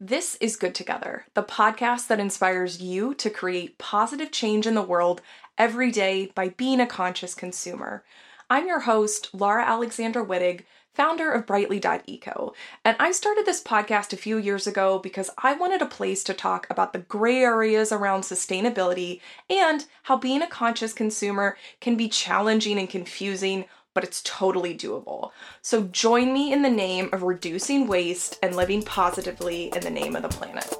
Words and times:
This 0.00 0.36
is 0.36 0.54
Good 0.54 0.76
Together, 0.76 1.26
the 1.34 1.42
podcast 1.42 2.06
that 2.06 2.20
inspires 2.20 2.80
you 2.80 3.14
to 3.14 3.28
create 3.28 3.78
positive 3.78 4.30
change 4.30 4.64
in 4.64 4.76
the 4.76 4.80
world 4.80 5.20
every 5.58 5.90
day 5.90 6.30
by 6.36 6.50
being 6.50 6.78
a 6.78 6.86
conscious 6.86 7.34
consumer. 7.34 8.04
I'm 8.48 8.68
your 8.68 8.78
host, 8.78 9.30
Laura 9.32 9.64
Alexandra 9.64 10.24
Wittig, 10.24 10.60
founder 10.94 11.32
of 11.32 11.46
Brightly.eco, 11.46 12.54
and 12.84 12.96
I 13.00 13.10
started 13.10 13.44
this 13.44 13.60
podcast 13.60 14.12
a 14.12 14.16
few 14.16 14.38
years 14.38 14.68
ago 14.68 15.00
because 15.00 15.30
I 15.38 15.54
wanted 15.54 15.82
a 15.82 15.86
place 15.86 16.22
to 16.24 16.32
talk 16.32 16.68
about 16.70 16.92
the 16.92 17.00
gray 17.00 17.42
areas 17.42 17.90
around 17.90 18.20
sustainability 18.20 19.20
and 19.50 19.84
how 20.04 20.16
being 20.16 20.42
a 20.42 20.46
conscious 20.46 20.92
consumer 20.92 21.56
can 21.80 21.96
be 21.96 22.08
challenging 22.08 22.78
and 22.78 22.88
confusing 22.88 23.64
but 23.98 24.04
it's 24.04 24.22
totally 24.22 24.78
doable. 24.78 25.32
So 25.60 25.82
join 25.82 26.32
me 26.32 26.52
in 26.52 26.62
the 26.62 26.70
name 26.70 27.10
of 27.12 27.24
reducing 27.24 27.88
waste 27.88 28.38
and 28.44 28.54
living 28.54 28.80
positively 28.84 29.72
in 29.74 29.80
the 29.80 29.90
name 29.90 30.14
of 30.14 30.22
the 30.22 30.28
planet. 30.28 30.72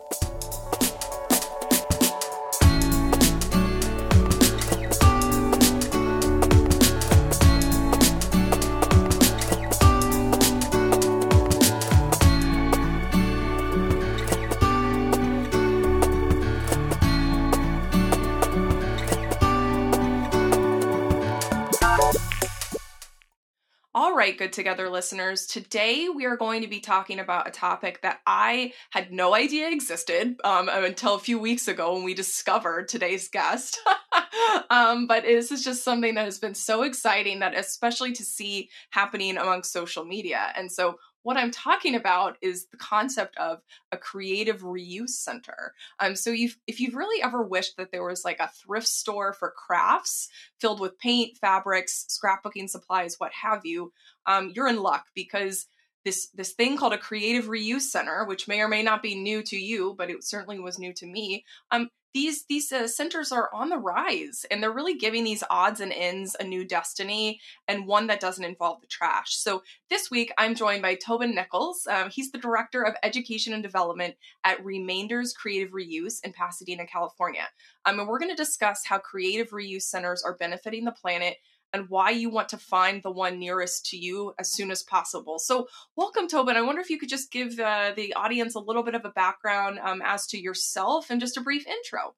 Right, 24.06 24.36
good 24.36 24.52
together 24.52 24.88
listeners. 24.88 25.46
Today 25.46 26.08
we 26.08 26.24
are 26.24 26.36
going 26.36 26.62
to 26.62 26.68
be 26.68 26.78
talking 26.78 27.18
about 27.18 27.48
a 27.48 27.50
topic 27.50 28.02
that 28.02 28.20
I 28.26 28.72
had 28.90 29.12
no 29.12 29.34
idea 29.34 29.70
existed 29.70 30.36
um, 30.44 30.68
until 30.68 31.14
a 31.14 31.18
few 31.18 31.38
weeks 31.38 31.68
ago 31.68 31.94
when 31.94 32.04
we 32.04 32.14
discovered 32.14 32.88
today's 32.88 33.28
guest. 33.28 33.80
um, 34.70 35.06
but 35.06 35.24
this 35.24 35.50
is 35.50 35.64
just 35.64 35.84
something 35.84 36.14
that 36.14 36.26
has 36.26 36.38
been 36.38 36.54
so 36.54 36.82
exciting 36.82 37.40
that, 37.40 37.56
especially 37.56 38.12
to 38.12 38.24
see 38.24 38.68
happening 38.90 39.36
among 39.36 39.62
social 39.62 40.04
media. 40.04 40.52
And 40.54 40.70
so 40.70 40.98
what 41.28 41.36
I'm 41.36 41.50
talking 41.50 41.94
about 41.94 42.38
is 42.40 42.68
the 42.68 42.78
concept 42.78 43.36
of 43.36 43.60
a 43.92 43.98
creative 43.98 44.62
reuse 44.62 45.10
center. 45.10 45.74
Um, 46.00 46.16
so 46.16 46.30
you've, 46.30 46.56
if 46.66 46.80
you've 46.80 46.94
really 46.94 47.22
ever 47.22 47.42
wished 47.42 47.76
that 47.76 47.92
there 47.92 48.02
was 48.02 48.24
like 48.24 48.40
a 48.40 48.48
thrift 48.48 48.86
store 48.88 49.34
for 49.34 49.50
crafts 49.54 50.30
filled 50.58 50.80
with 50.80 50.98
paint, 50.98 51.36
fabrics, 51.36 52.06
scrapbooking 52.08 52.70
supplies, 52.70 53.16
what 53.18 53.30
have 53.34 53.66
you, 53.66 53.92
um, 54.24 54.52
you're 54.54 54.68
in 54.68 54.78
luck 54.78 55.08
because 55.14 55.66
this 56.04 56.28
this 56.34 56.52
thing 56.52 56.76
called 56.76 56.92
a 56.92 56.98
creative 56.98 57.46
reuse 57.46 57.82
center, 57.82 58.24
which 58.24 58.48
may 58.48 58.60
or 58.60 58.68
may 58.68 58.82
not 58.82 59.02
be 59.02 59.14
new 59.14 59.42
to 59.42 59.56
you, 59.56 59.94
but 59.96 60.10
it 60.10 60.24
certainly 60.24 60.58
was 60.58 60.78
new 60.78 60.92
to 60.94 61.06
me. 61.06 61.44
Um, 61.70 61.90
these 62.14 62.44
these 62.46 62.72
uh, 62.72 62.88
centers 62.88 63.32
are 63.32 63.50
on 63.52 63.68
the 63.68 63.76
rise 63.76 64.46
and 64.50 64.62
they're 64.62 64.72
really 64.72 64.96
giving 64.96 65.24
these 65.24 65.44
odds 65.50 65.80
and 65.80 65.92
ends 65.92 66.34
a 66.40 66.44
new 66.44 66.64
destiny 66.64 67.40
and 67.66 67.86
one 67.86 68.06
that 68.06 68.20
doesn't 68.20 68.44
involve 68.44 68.80
the 68.80 68.86
trash. 68.86 69.36
So 69.36 69.62
this 69.90 70.10
week 70.10 70.32
i'm 70.38 70.54
joined 70.54 70.82
by 70.82 70.96
toban 70.96 71.34
nichols. 71.34 71.86
Um, 71.86 72.10
he's 72.10 72.32
the 72.32 72.38
director 72.38 72.82
of 72.82 72.94
education 73.02 73.52
and 73.52 73.62
development 73.62 74.14
at 74.44 74.64
remainders 74.64 75.34
creative 75.34 75.72
reuse 75.72 76.24
in 76.24 76.32
pasadena 76.32 76.86
california. 76.86 77.48
Um, 77.84 78.00
and 78.00 78.08
we're 78.08 78.18
going 78.18 78.34
to 78.34 78.42
discuss 78.42 78.82
how 78.86 78.98
creative 78.98 79.50
reuse 79.50 79.82
centers 79.82 80.22
are 80.22 80.36
benefiting 80.36 80.84
the 80.84 80.92
planet 80.92 81.36
and 81.72 81.88
why 81.88 82.10
you 82.10 82.30
want 82.30 82.48
to 82.50 82.56
find 82.56 83.02
the 83.02 83.10
one 83.10 83.38
nearest 83.38 83.86
to 83.86 83.96
you 83.96 84.34
as 84.38 84.50
soon 84.50 84.70
as 84.70 84.82
possible. 84.82 85.38
So, 85.38 85.68
welcome, 85.96 86.28
Toban. 86.28 86.56
I 86.56 86.62
wonder 86.62 86.80
if 86.80 86.90
you 86.90 86.98
could 86.98 87.08
just 87.08 87.30
give 87.30 87.58
uh, 87.58 87.92
the 87.94 88.14
audience 88.14 88.54
a 88.54 88.60
little 88.60 88.82
bit 88.82 88.94
of 88.94 89.04
a 89.04 89.10
background 89.10 89.78
um, 89.82 90.02
as 90.04 90.26
to 90.28 90.38
yourself 90.40 91.10
and 91.10 91.20
just 91.20 91.36
a 91.36 91.40
brief 91.40 91.66
intro. 91.66 92.14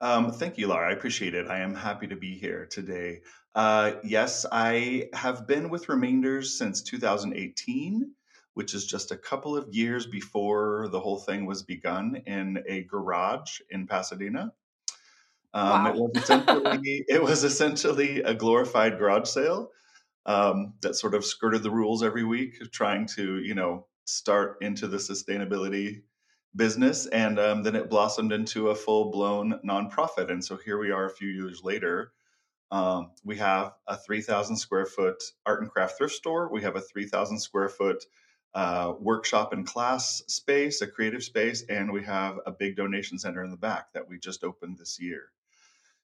Um, 0.00 0.32
thank 0.32 0.58
you, 0.58 0.68
Laura. 0.68 0.90
I 0.90 0.92
appreciate 0.92 1.34
it. 1.34 1.48
I 1.48 1.60
am 1.60 1.74
happy 1.74 2.06
to 2.08 2.16
be 2.16 2.34
here 2.34 2.66
today. 2.66 3.22
Uh, 3.54 3.92
yes, 4.02 4.44
I 4.50 5.08
have 5.14 5.46
been 5.46 5.70
with 5.70 5.88
Remainders 5.88 6.58
since 6.58 6.82
2018, 6.82 8.12
which 8.54 8.74
is 8.74 8.84
just 8.84 9.12
a 9.12 9.16
couple 9.16 9.56
of 9.56 9.72
years 9.72 10.06
before 10.06 10.88
the 10.90 11.00
whole 11.00 11.18
thing 11.18 11.46
was 11.46 11.62
begun 11.62 12.16
in 12.26 12.62
a 12.68 12.82
garage 12.82 13.60
in 13.70 13.86
Pasadena. 13.86 14.52
Um, 15.54 15.84
wow. 15.84 15.90
it, 15.90 15.96
was 15.96 16.16
essentially, 16.22 17.04
it 17.08 17.22
was 17.22 17.44
essentially 17.44 18.22
a 18.22 18.34
glorified 18.34 18.98
garage 18.98 19.28
sale 19.28 19.70
um, 20.26 20.74
that 20.82 20.96
sort 20.96 21.14
of 21.14 21.24
skirted 21.24 21.62
the 21.62 21.70
rules 21.70 22.02
every 22.02 22.24
week, 22.24 22.56
trying 22.72 23.06
to, 23.14 23.38
you 23.38 23.54
know, 23.54 23.86
start 24.04 24.58
into 24.60 24.88
the 24.88 24.96
sustainability 24.98 26.02
business. 26.56 27.06
And 27.06 27.38
um, 27.38 27.62
then 27.62 27.76
it 27.76 27.88
blossomed 27.88 28.32
into 28.32 28.68
a 28.68 28.74
full 28.74 29.10
blown 29.10 29.60
nonprofit. 29.64 30.30
And 30.30 30.44
so 30.44 30.56
here 30.56 30.78
we 30.78 30.90
are 30.90 31.06
a 31.06 31.14
few 31.14 31.28
years 31.28 31.62
later. 31.62 32.12
Um, 32.70 33.12
we 33.24 33.36
have 33.36 33.74
a 33.86 33.96
3,000 33.96 34.56
square 34.56 34.86
foot 34.86 35.22
art 35.46 35.62
and 35.62 35.70
craft 35.70 35.98
thrift 35.98 36.14
store. 36.14 36.50
We 36.52 36.62
have 36.62 36.76
a 36.76 36.80
3,000 36.80 37.38
square 37.38 37.68
foot 37.68 38.04
uh, 38.54 38.94
workshop 39.00 39.52
and 39.52 39.66
class 39.66 40.22
space, 40.28 40.80
a 40.80 40.86
creative 40.86 41.22
space, 41.22 41.64
and 41.68 41.92
we 41.92 42.02
have 42.04 42.38
a 42.46 42.52
big 42.52 42.76
donation 42.76 43.18
center 43.18 43.44
in 43.44 43.50
the 43.50 43.56
back 43.56 43.92
that 43.92 44.08
we 44.08 44.18
just 44.18 44.44
opened 44.44 44.78
this 44.78 44.98
year. 45.00 45.30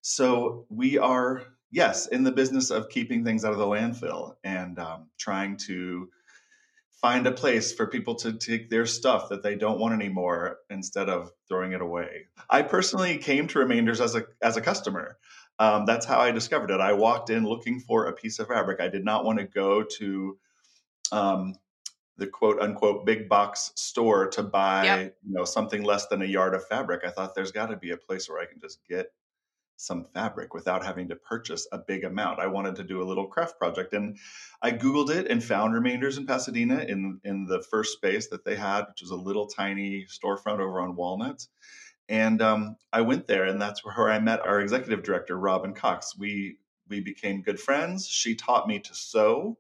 So 0.03 0.67
we 0.69 0.99
are, 0.99 1.43
yes, 1.71 2.07
in 2.07 2.25
the 2.25 2.33
business 2.33 2.71
of 2.71 2.89
keeping 2.89 3.25
things 3.25 3.45
out 3.45 3.53
of 3.53 3.59
the 3.59 3.67
landfill 3.67 4.37
and 4.45 4.79
um, 4.79 5.09
trying 5.19 5.57
to 5.59 6.09
find 7.01 7.27
a 7.27 7.33
place 7.33 7.73
for 7.73 7.87
people 7.87 8.15
to 8.15 8.33
take 8.33 8.69
their 8.69 8.85
stuff 8.87 9.31
that 9.31 9.43
they 9.43 9.55
don't 9.55 9.79
want 9.79 9.95
anymore 9.95 10.59
instead 10.69 11.09
of 11.09 11.33
throwing 11.49 11.73
it 11.73 11.81
away. 11.81 12.27
I 12.49 12.63
personally 12.63 13.17
came 13.19 13.47
to 13.49 13.59
Remainders 13.59 14.01
as 14.01 14.15
a 14.15 14.25
as 14.43 14.57
a 14.57 14.61
customer. 14.61 15.17
Um, 15.59 15.85
that's 15.87 16.07
how 16.07 16.19
I 16.19 16.31
discovered 16.31 16.71
it. 16.71 16.81
I 16.81 16.95
walked 16.95 17.31
in 17.31 17.45
looking 17.45 17.81
for 17.81 18.07
a 18.07 18.13
piece 18.13 18.39
of 18.39 18.49
fabric. 18.49 18.81
I 18.81 18.89
did 18.89 19.05
not 19.05 19.25
want 19.25 19.39
to 19.39 19.45
go 19.45 19.83
to 19.99 20.39
um, 21.13 21.55
the 22.17 22.27
quote 22.27 22.61
unquote 22.61 23.07
big 23.07 23.29
box 23.29 23.73
store 23.77 24.29
to 24.29 24.43
buy 24.43 24.85
yep. 24.85 25.17
you 25.27 25.35
know 25.35 25.45
something 25.45 25.83
less 25.83 26.07
than 26.07 26.23
a 26.23 26.27
yard 26.27 26.55
of 26.55 26.67
fabric. 26.67 27.03
I 27.05 27.11
thought 27.11 27.35
there's 27.35 27.53
got 27.53 27.67
to 27.67 27.77
be 27.77 27.91
a 27.91 27.97
place 27.97 28.29
where 28.29 28.41
I 28.41 28.47
can 28.47 28.61
just 28.61 28.79
get 28.89 29.11
some 29.81 30.05
fabric 30.13 30.53
without 30.53 30.85
having 30.85 31.09
to 31.09 31.17
purchase 31.17 31.67
a 31.73 31.79
big 31.79 32.05
amount. 32.05 32.39
I 32.39 32.47
wanted 32.47 32.77
to 32.77 32.85
do 32.85 33.03
a 33.03 33.09
little 33.09 33.27
craft 33.27 33.59
project 33.59 33.95
and 33.95 34.19
I 34.61 34.73
Googled 34.73 35.11
it 35.11 35.27
and 35.29 35.43
found 35.43 35.73
Remainders 35.73 36.19
in 36.19 36.27
Pasadena 36.27 36.81
in, 36.81 37.21
in 37.25 37.47
the 37.47 37.63
first 37.63 37.95
space 37.95 38.29
that 38.29 38.45
they 38.45 38.57
had, 38.57 38.83
which 38.83 39.01
was 39.01 39.11
a 39.11 39.17
little 39.17 39.47
tiny 39.47 40.07
storefront 40.07 40.61
over 40.61 40.81
on 40.81 40.97
Walnut. 40.97 41.47
And 42.09 42.43
um, 42.43 42.77
I 42.93 43.01
went 43.01 43.27
there 43.27 43.45
and 43.45 43.61
that's 43.61 43.85
where 43.85 44.11
I 44.11 44.19
met 44.19 44.47
our 44.47 44.61
executive 44.61 45.03
director, 45.03 45.39
Robin 45.39 45.73
Cox. 45.73 46.17
We, 46.19 46.59
we 46.89 47.01
became 47.01 47.43
good 47.43 47.59
friends. 47.59 48.07
She 48.07 48.35
taught 48.35 48.69
me 48.69 48.81
to 48.81 48.95
sew 48.95 49.57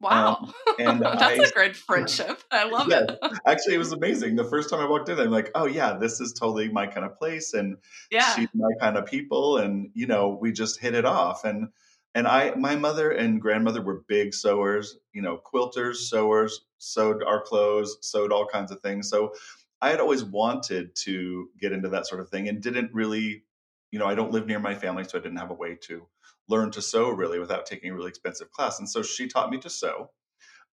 Wow. 0.00 0.36
Um, 0.36 0.52
and 0.78 1.00
That's 1.02 1.22
I, 1.22 1.32
a 1.32 1.50
great 1.50 1.76
friendship. 1.76 2.40
I 2.50 2.68
love 2.68 2.88
yeah, 2.88 3.04
it. 3.08 3.18
actually, 3.46 3.74
it 3.74 3.78
was 3.78 3.92
amazing. 3.92 4.36
The 4.36 4.44
first 4.44 4.70
time 4.70 4.80
I 4.80 4.88
walked 4.88 5.08
in, 5.08 5.18
I'm 5.18 5.30
like, 5.30 5.50
oh, 5.54 5.66
yeah, 5.66 5.94
this 5.94 6.20
is 6.20 6.32
totally 6.32 6.68
my 6.68 6.86
kind 6.86 7.04
of 7.04 7.16
place. 7.16 7.54
And 7.54 7.76
yeah. 8.10 8.34
she's 8.34 8.48
my 8.54 8.70
kind 8.80 8.96
of 8.96 9.06
people. 9.06 9.58
And, 9.58 9.90
you 9.94 10.06
know, 10.06 10.38
we 10.40 10.52
just 10.52 10.80
hit 10.80 10.94
it 10.94 11.04
off. 11.04 11.44
And, 11.44 11.68
and 12.14 12.26
I, 12.26 12.54
my 12.54 12.76
mother 12.76 13.10
and 13.10 13.40
grandmother 13.40 13.82
were 13.82 14.04
big 14.08 14.34
sewers, 14.34 14.98
you 15.12 15.22
know, 15.22 15.40
quilters, 15.52 15.96
sewers, 15.96 16.64
sewed 16.78 17.22
our 17.24 17.42
clothes, 17.42 17.98
sewed 18.00 18.32
all 18.32 18.46
kinds 18.46 18.70
of 18.70 18.80
things. 18.80 19.08
So 19.10 19.34
I 19.80 19.90
had 19.90 20.00
always 20.00 20.24
wanted 20.24 20.94
to 20.96 21.48
get 21.60 21.72
into 21.72 21.88
that 21.90 22.06
sort 22.06 22.20
of 22.20 22.28
thing 22.28 22.48
and 22.48 22.60
didn't 22.60 22.92
really, 22.92 23.44
you 23.90 23.98
know, 23.98 24.06
I 24.06 24.14
don't 24.14 24.32
live 24.32 24.46
near 24.46 24.58
my 24.58 24.74
family, 24.74 25.04
so 25.04 25.18
I 25.18 25.22
didn't 25.22 25.38
have 25.38 25.50
a 25.50 25.54
way 25.54 25.76
to 25.82 26.06
learn 26.48 26.70
to 26.72 26.82
sew 26.82 27.10
really 27.10 27.38
without 27.38 27.66
taking 27.66 27.90
a 27.90 27.94
really 27.94 28.08
expensive 28.08 28.50
class. 28.50 28.78
And 28.78 28.88
so 28.88 29.02
she 29.02 29.28
taught 29.28 29.50
me 29.50 29.58
to 29.58 29.70
sew. 29.70 30.10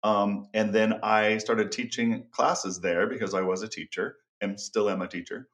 Um, 0.03 0.47
and 0.53 0.73
then 0.73 0.99
I 1.03 1.37
started 1.39 1.71
teaching 1.71 2.25
classes 2.31 2.79
there 2.79 3.07
because 3.07 3.33
I 3.33 3.41
was 3.41 3.63
a 3.63 3.67
teacher 3.67 4.17
and 4.41 4.59
still 4.59 4.89
am 4.89 5.01
a 5.01 5.07
teacher. 5.07 5.47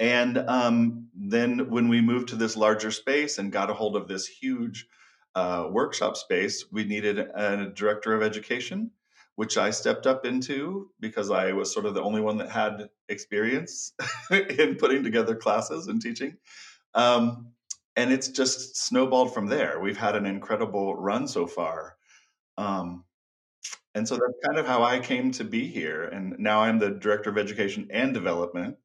And 0.00 0.38
um, 0.38 1.08
then 1.14 1.70
when 1.70 1.88
we 1.88 2.00
moved 2.00 2.30
to 2.30 2.36
this 2.36 2.56
larger 2.56 2.90
space 2.90 3.38
and 3.38 3.52
got 3.52 3.70
a 3.70 3.74
hold 3.74 3.96
of 3.96 4.08
this 4.08 4.26
huge 4.26 4.86
uh, 5.34 5.68
workshop 5.70 6.16
space, 6.16 6.64
we 6.72 6.84
needed 6.84 7.18
a 7.18 7.70
director 7.74 8.14
of 8.14 8.22
education, 8.22 8.90
which 9.36 9.56
I 9.56 9.70
stepped 9.70 10.06
up 10.06 10.24
into 10.24 10.90
because 10.98 11.30
I 11.30 11.52
was 11.52 11.72
sort 11.72 11.86
of 11.86 11.94
the 11.94 12.02
only 12.02 12.20
one 12.20 12.38
that 12.38 12.50
had 12.50 12.88
experience 13.08 13.92
in 14.30 14.76
putting 14.76 15.04
together 15.04 15.36
classes 15.36 15.86
and 15.86 16.00
teaching. 16.00 16.36
Um, 16.94 17.52
and 17.96 18.12
it's 18.12 18.28
just 18.28 18.76
snowballed 18.76 19.34
from 19.34 19.46
there. 19.46 19.80
We've 19.80 19.96
had 19.96 20.16
an 20.16 20.26
incredible 20.26 20.94
run 20.96 21.28
so 21.28 21.46
far. 21.46 21.96
Um, 22.56 23.04
and 23.94 24.08
so 24.08 24.14
that's 24.14 24.46
kind 24.46 24.58
of 24.58 24.66
how 24.66 24.82
I 24.82 24.98
came 24.98 25.30
to 25.32 25.44
be 25.44 25.66
here. 25.66 26.04
And 26.04 26.38
now 26.38 26.60
I'm 26.60 26.78
the 26.78 26.90
director 26.90 27.30
of 27.30 27.38
education 27.38 27.88
and 27.90 28.14
development 28.14 28.76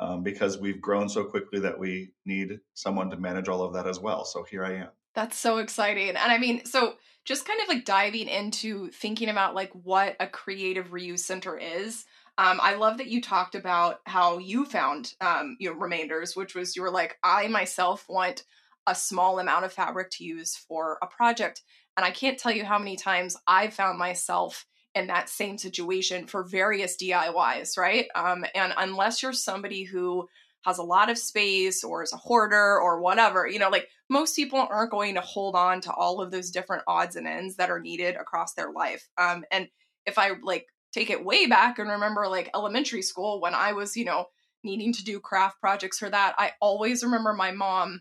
um, 0.00 0.22
because 0.22 0.58
we've 0.58 0.80
grown 0.80 1.08
so 1.08 1.24
quickly 1.24 1.60
that 1.60 1.78
we 1.78 2.12
need 2.24 2.60
someone 2.74 3.10
to 3.10 3.16
manage 3.16 3.48
all 3.48 3.62
of 3.62 3.74
that 3.74 3.86
as 3.86 4.00
well. 4.00 4.24
So 4.24 4.42
here 4.44 4.64
I 4.64 4.74
am. 4.76 4.88
That's 5.14 5.38
so 5.38 5.58
exciting. 5.58 6.08
And 6.08 6.18
I 6.18 6.38
mean, 6.38 6.64
so 6.64 6.94
just 7.24 7.46
kind 7.46 7.60
of 7.60 7.68
like 7.68 7.84
diving 7.84 8.28
into 8.28 8.90
thinking 8.90 9.28
about 9.28 9.54
like 9.54 9.72
what 9.72 10.16
a 10.20 10.26
creative 10.26 10.90
reuse 10.90 11.20
center 11.20 11.58
is. 11.58 12.04
Um, 12.38 12.60
I 12.62 12.74
love 12.74 12.98
that 12.98 13.06
you 13.06 13.20
talked 13.20 13.54
about 13.54 14.00
how 14.04 14.38
you 14.38 14.64
found 14.66 15.14
um, 15.20 15.56
you 15.58 15.70
know, 15.70 15.76
remainders, 15.76 16.36
which 16.36 16.54
was 16.54 16.76
you 16.76 16.82
were 16.82 16.90
like, 16.90 17.16
I 17.24 17.48
myself 17.48 18.04
want 18.08 18.44
a 18.86 18.94
small 18.94 19.38
amount 19.38 19.64
of 19.64 19.72
fabric 19.72 20.10
to 20.12 20.24
use 20.24 20.54
for 20.54 20.98
a 21.02 21.06
project. 21.06 21.62
And 21.96 22.04
I 22.04 22.10
can't 22.10 22.38
tell 22.38 22.52
you 22.52 22.64
how 22.64 22.78
many 22.78 22.96
times 22.96 23.36
I've 23.46 23.74
found 23.74 23.98
myself 23.98 24.66
in 24.94 25.08
that 25.08 25.28
same 25.28 25.58
situation 25.58 26.26
for 26.26 26.42
various 26.42 26.96
DIYs, 26.96 27.76
right? 27.78 28.06
Um, 28.14 28.44
and 28.54 28.72
unless 28.76 29.22
you're 29.22 29.32
somebody 29.32 29.84
who 29.84 30.28
has 30.64 30.78
a 30.78 30.82
lot 30.82 31.10
of 31.10 31.18
space 31.18 31.84
or 31.84 32.02
is 32.02 32.12
a 32.12 32.16
hoarder 32.16 32.80
or 32.80 33.00
whatever, 33.00 33.46
you 33.46 33.58
know, 33.58 33.68
like 33.68 33.88
most 34.08 34.36
people 34.36 34.58
aren't 34.58 34.90
going 34.90 35.14
to 35.14 35.20
hold 35.20 35.54
on 35.54 35.80
to 35.82 35.92
all 35.92 36.20
of 36.20 36.30
those 36.30 36.50
different 36.50 36.82
odds 36.86 37.16
and 37.16 37.26
ends 37.26 37.56
that 37.56 37.70
are 37.70 37.80
needed 37.80 38.16
across 38.16 38.54
their 38.54 38.72
life. 38.72 39.08
Um, 39.16 39.44
and 39.50 39.68
if 40.06 40.18
I 40.18 40.30
like 40.42 40.66
take 40.96 41.10
it 41.10 41.24
way 41.24 41.46
back 41.46 41.78
and 41.78 41.90
remember 41.90 42.26
like 42.26 42.50
elementary 42.54 43.02
school 43.02 43.40
when 43.40 43.54
I 43.54 43.72
was, 43.72 43.96
you 43.96 44.04
know, 44.04 44.26
needing 44.64 44.92
to 44.94 45.04
do 45.04 45.20
craft 45.20 45.60
projects 45.60 45.98
for 45.98 46.08
that, 46.08 46.34
I 46.38 46.52
always 46.60 47.04
remember 47.04 47.34
my 47.34 47.52
mom 47.52 48.00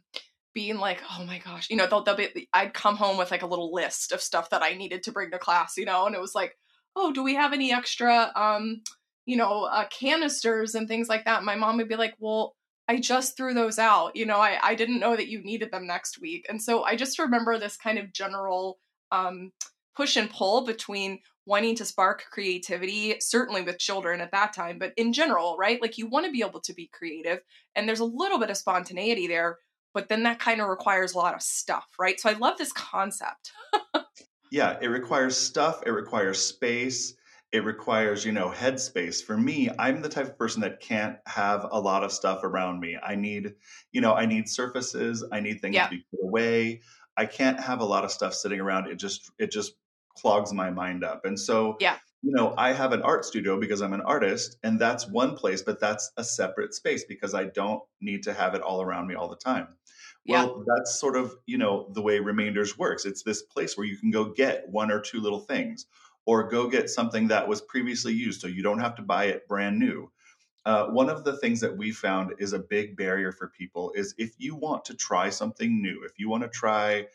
being 0.54 0.78
like, 0.78 1.02
"Oh 1.12 1.26
my 1.26 1.40
gosh," 1.40 1.70
you 1.70 1.76
know, 1.76 1.88
they'll, 1.88 2.04
they'll 2.04 2.16
be, 2.16 2.48
I'd 2.54 2.74
come 2.74 2.96
home 2.96 3.18
with 3.18 3.32
like 3.32 3.42
a 3.42 3.48
little 3.48 3.74
list 3.74 4.14
of 4.14 4.22
stuff 4.22 4.50
that 4.52 4.64
I 4.64 4.74
needed 4.74 5.04
to 5.04 5.12
bring 5.12 5.32
to 5.32 5.38
class, 5.38 5.76
you 5.78 5.86
know, 5.86 6.06
and 6.06 6.16
it 6.16 6.22
was 6.22 6.34
like, 6.34 6.58
"Oh, 6.96 7.12
do 7.12 7.22
we 7.22 7.36
have 7.36 7.52
any 7.52 7.74
extra, 7.74 8.32
um, 8.36 8.82
you 9.26 9.36
know, 9.36 9.66
uh, 9.66 9.86
canisters 9.90 10.74
and 10.74 10.88
things 10.88 11.10
like 11.10 11.26
that?" 11.26 11.44
My 11.44 11.56
mom 11.56 11.78
would 11.78 11.90
be 11.90 11.98
like, 11.98 12.16
"Well." 12.20 12.56
I 12.88 13.00
just 13.00 13.36
threw 13.36 13.56
those 13.56 13.80
out. 13.80 14.16
You 14.16 14.28
know, 14.28 14.38
I, 14.38 14.60
I 14.62 14.76
didn't 14.76 15.00
know 15.00 15.16
that 15.16 15.28
you 15.28 15.42
needed 15.42 15.72
them 15.72 15.88
next 15.88 16.22
week. 16.22 16.46
And 16.48 16.62
so 16.62 16.84
I 16.84 16.96
just 16.96 17.18
remember 17.18 17.58
this 17.58 17.78
kind 17.78 17.98
of 17.98 18.14
general 18.14 18.78
um, 19.12 19.52
push 19.96 20.16
and 20.16 20.30
pull 20.30 20.66
between 20.66 21.20
wanting 21.46 21.76
to 21.76 21.86
spark 21.86 22.26
creativity, 22.32 23.16
certainly 23.20 23.62
with 23.62 23.78
children 23.78 24.20
at 24.20 24.32
that 24.32 24.54
time, 24.54 24.80
but 24.80 24.94
in 24.98 25.14
general, 25.14 25.56
right? 25.60 25.82
Like 25.82 25.98
you 25.98 26.08
want 26.08 26.26
to 26.26 26.32
be 26.32 26.42
able 26.42 26.62
to 26.62 26.74
be 26.74 26.90
creative, 26.92 27.40
and 27.76 27.88
there's 27.88 28.00
a 28.00 28.06
little 28.06 28.40
bit 28.40 28.50
of 28.50 28.58
spontaneity 28.58 29.28
there, 29.28 29.60
but 29.94 30.10
then 30.10 30.24
that 30.24 30.40
kind 30.40 30.60
of 30.60 30.68
requires 30.68 31.14
a 31.14 31.18
lot 31.18 31.36
of 31.36 31.42
stuff, 31.42 31.88
right? 32.00 32.20
So 32.20 32.30
I 32.30 32.34
love 32.34 32.58
this 32.58 32.74
concept. 32.74 33.52
yeah, 34.52 34.78
it 34.82 34.88
requires 34.88 35.38
stuff, 35.38 35.84
it 35.86 35.92
requires 35.92 36.44
space, 36.44 37.16
it 37.52 37.64
requires, 37.64 38.26
you 38.26 38.32
know, 38.32 38.50
headspace. 38.50 39.24
For 39.24 39.38
me, 39.38 39.70
I'm 39.80 40.02
the 40.02 40.10
type 40.10 40.26
of 40.26 40.38
person 40.38 40.62
that 40.62 40.82
can't 40.82 41.18
have 41.28 41.68
a 41.72 41.80
lot 41.80 42.04
of 42.04 42.12
stuff 42.12 42.44
around 42.44 42.80
me. 42.80 42.98
I 43.02 43.16
need, 43.16 43.54
you 43.92 44.02
know, 44.02 44.14
I 44.14 44.26
need 44.26 44.50
surfaces, 44.50 45.24
I 45.32 45.40
need 45.40 45.62
things 45.62 45.76
yeah. 45.76 45.86
to 45.86 45.92
be 45.92 46.06
put 46.12 46.26
away. 46.26 46.82
I 47.18 47.26
can't 47.26 47.60
have 47.60 47.80
a 47.80 47.86
lot 47.86 48.04
of 48.04 48.12
stuff 48.12 48.34
sitting 48.34 48.60
around. 48.60 48.88
It 48.88 48.96
just 48.96 49.32
it 49.40 49.52
just 49.52 49.76
clogs 50.16 50.54
my 50.54 50.70
mind 50.70 51.04
up. 51.04 51.26
And 51.26 51.40
so, 51.40 51.78
yeah. 51.80 51.98
you 52.22 52.32
know, 52.32 52.54
I 52.58 52.72
have 52.72 52.94
an 52.94 53.02
art 53.02 53.26
studio 53.26 53.60
because 53.60 53.82
I'm 53.82 53.94
an 53.94 54.02
artist, 54.02 54.58
and 54.64 54.80
that's 54.80 55.08
one 55.08 55.36
place, 55.36 55.62
but 55.62 55.80
that's 55.80 56.12
a 56.18 56.24
separate 56.24 56.74
space 56.74 57.04
because 57.04 57.34
I 57.34 57.46
don't 57.46 57.82
need 58.02 58.24
to 58.24 58.34
have 58.34 58.56
it 58.56 58.62
all 58.62 58.82
around 58.82 59.08
me 59.08 59.16
all 59.16 59.28
the 59.28 59.36
time. 59.36 59.68
Well, 60.28 60.56
yeah. 60.58 60.74
that's 60.76 61.00
sort 61.00 61.16
of, 61.16 61.36
you 61.46 61.58
know, 61.58 61.88
the 61.94 62.02
way 62.02 62.20
Remainders 62.20 62.78
works. 62.78 63.06
It's 63.06 63.22
this 63.22 63.44
place 63.44 63.78
where 63.78 63.86
you 63.86 63.98
can 63.98 64.10
go 64.10 64.26
get 64.26 64.68
one 64.70 64.92
or 64.92 65.00
two 65.00 65.20
little 65.20 65.40
things 65.40 65.86
or 66.26 66.50
go 66.50 66.68
get 66.68 66.90
something 66.90 67.28
that 67.28 67.48
was 67.48 67.62
previously 67.62 68.14
used 68.14 68.42
so 68.42 68.48
you 68.48 68.64
don't 68.64 68.80
have 68.80 68.96
to 68.96 69.04
buy 69.04 69.26
it 69.26 69.48
brand 69.48 69.78
new. 69.78 70.12
Uh, 70.66 70.88
one 70.88 71.10
of 71.10 71.24
the 71.24 71.38
things 71.38 71.60
that 71.60 71.78
we 71.78 71.92
found 71.92 72.34
is 72.40 72.54
a 72.54 72.60
big 72.60 72.98
barrier 72.98 73.32
for 73.32 73.50
people 73.50 73.92
is 73.96 74.16
if 74.18 74.34
you 74.40 74.56
want 74.56 74.84
to 74.84 74.96
try 74.96 75.30
something 75.30 75.80
new, 75.80 76.04
if 76.04 76.18
you 76.18 76.28
want 76.28 76.42
to 76.42 76.50
try 76.50 77.06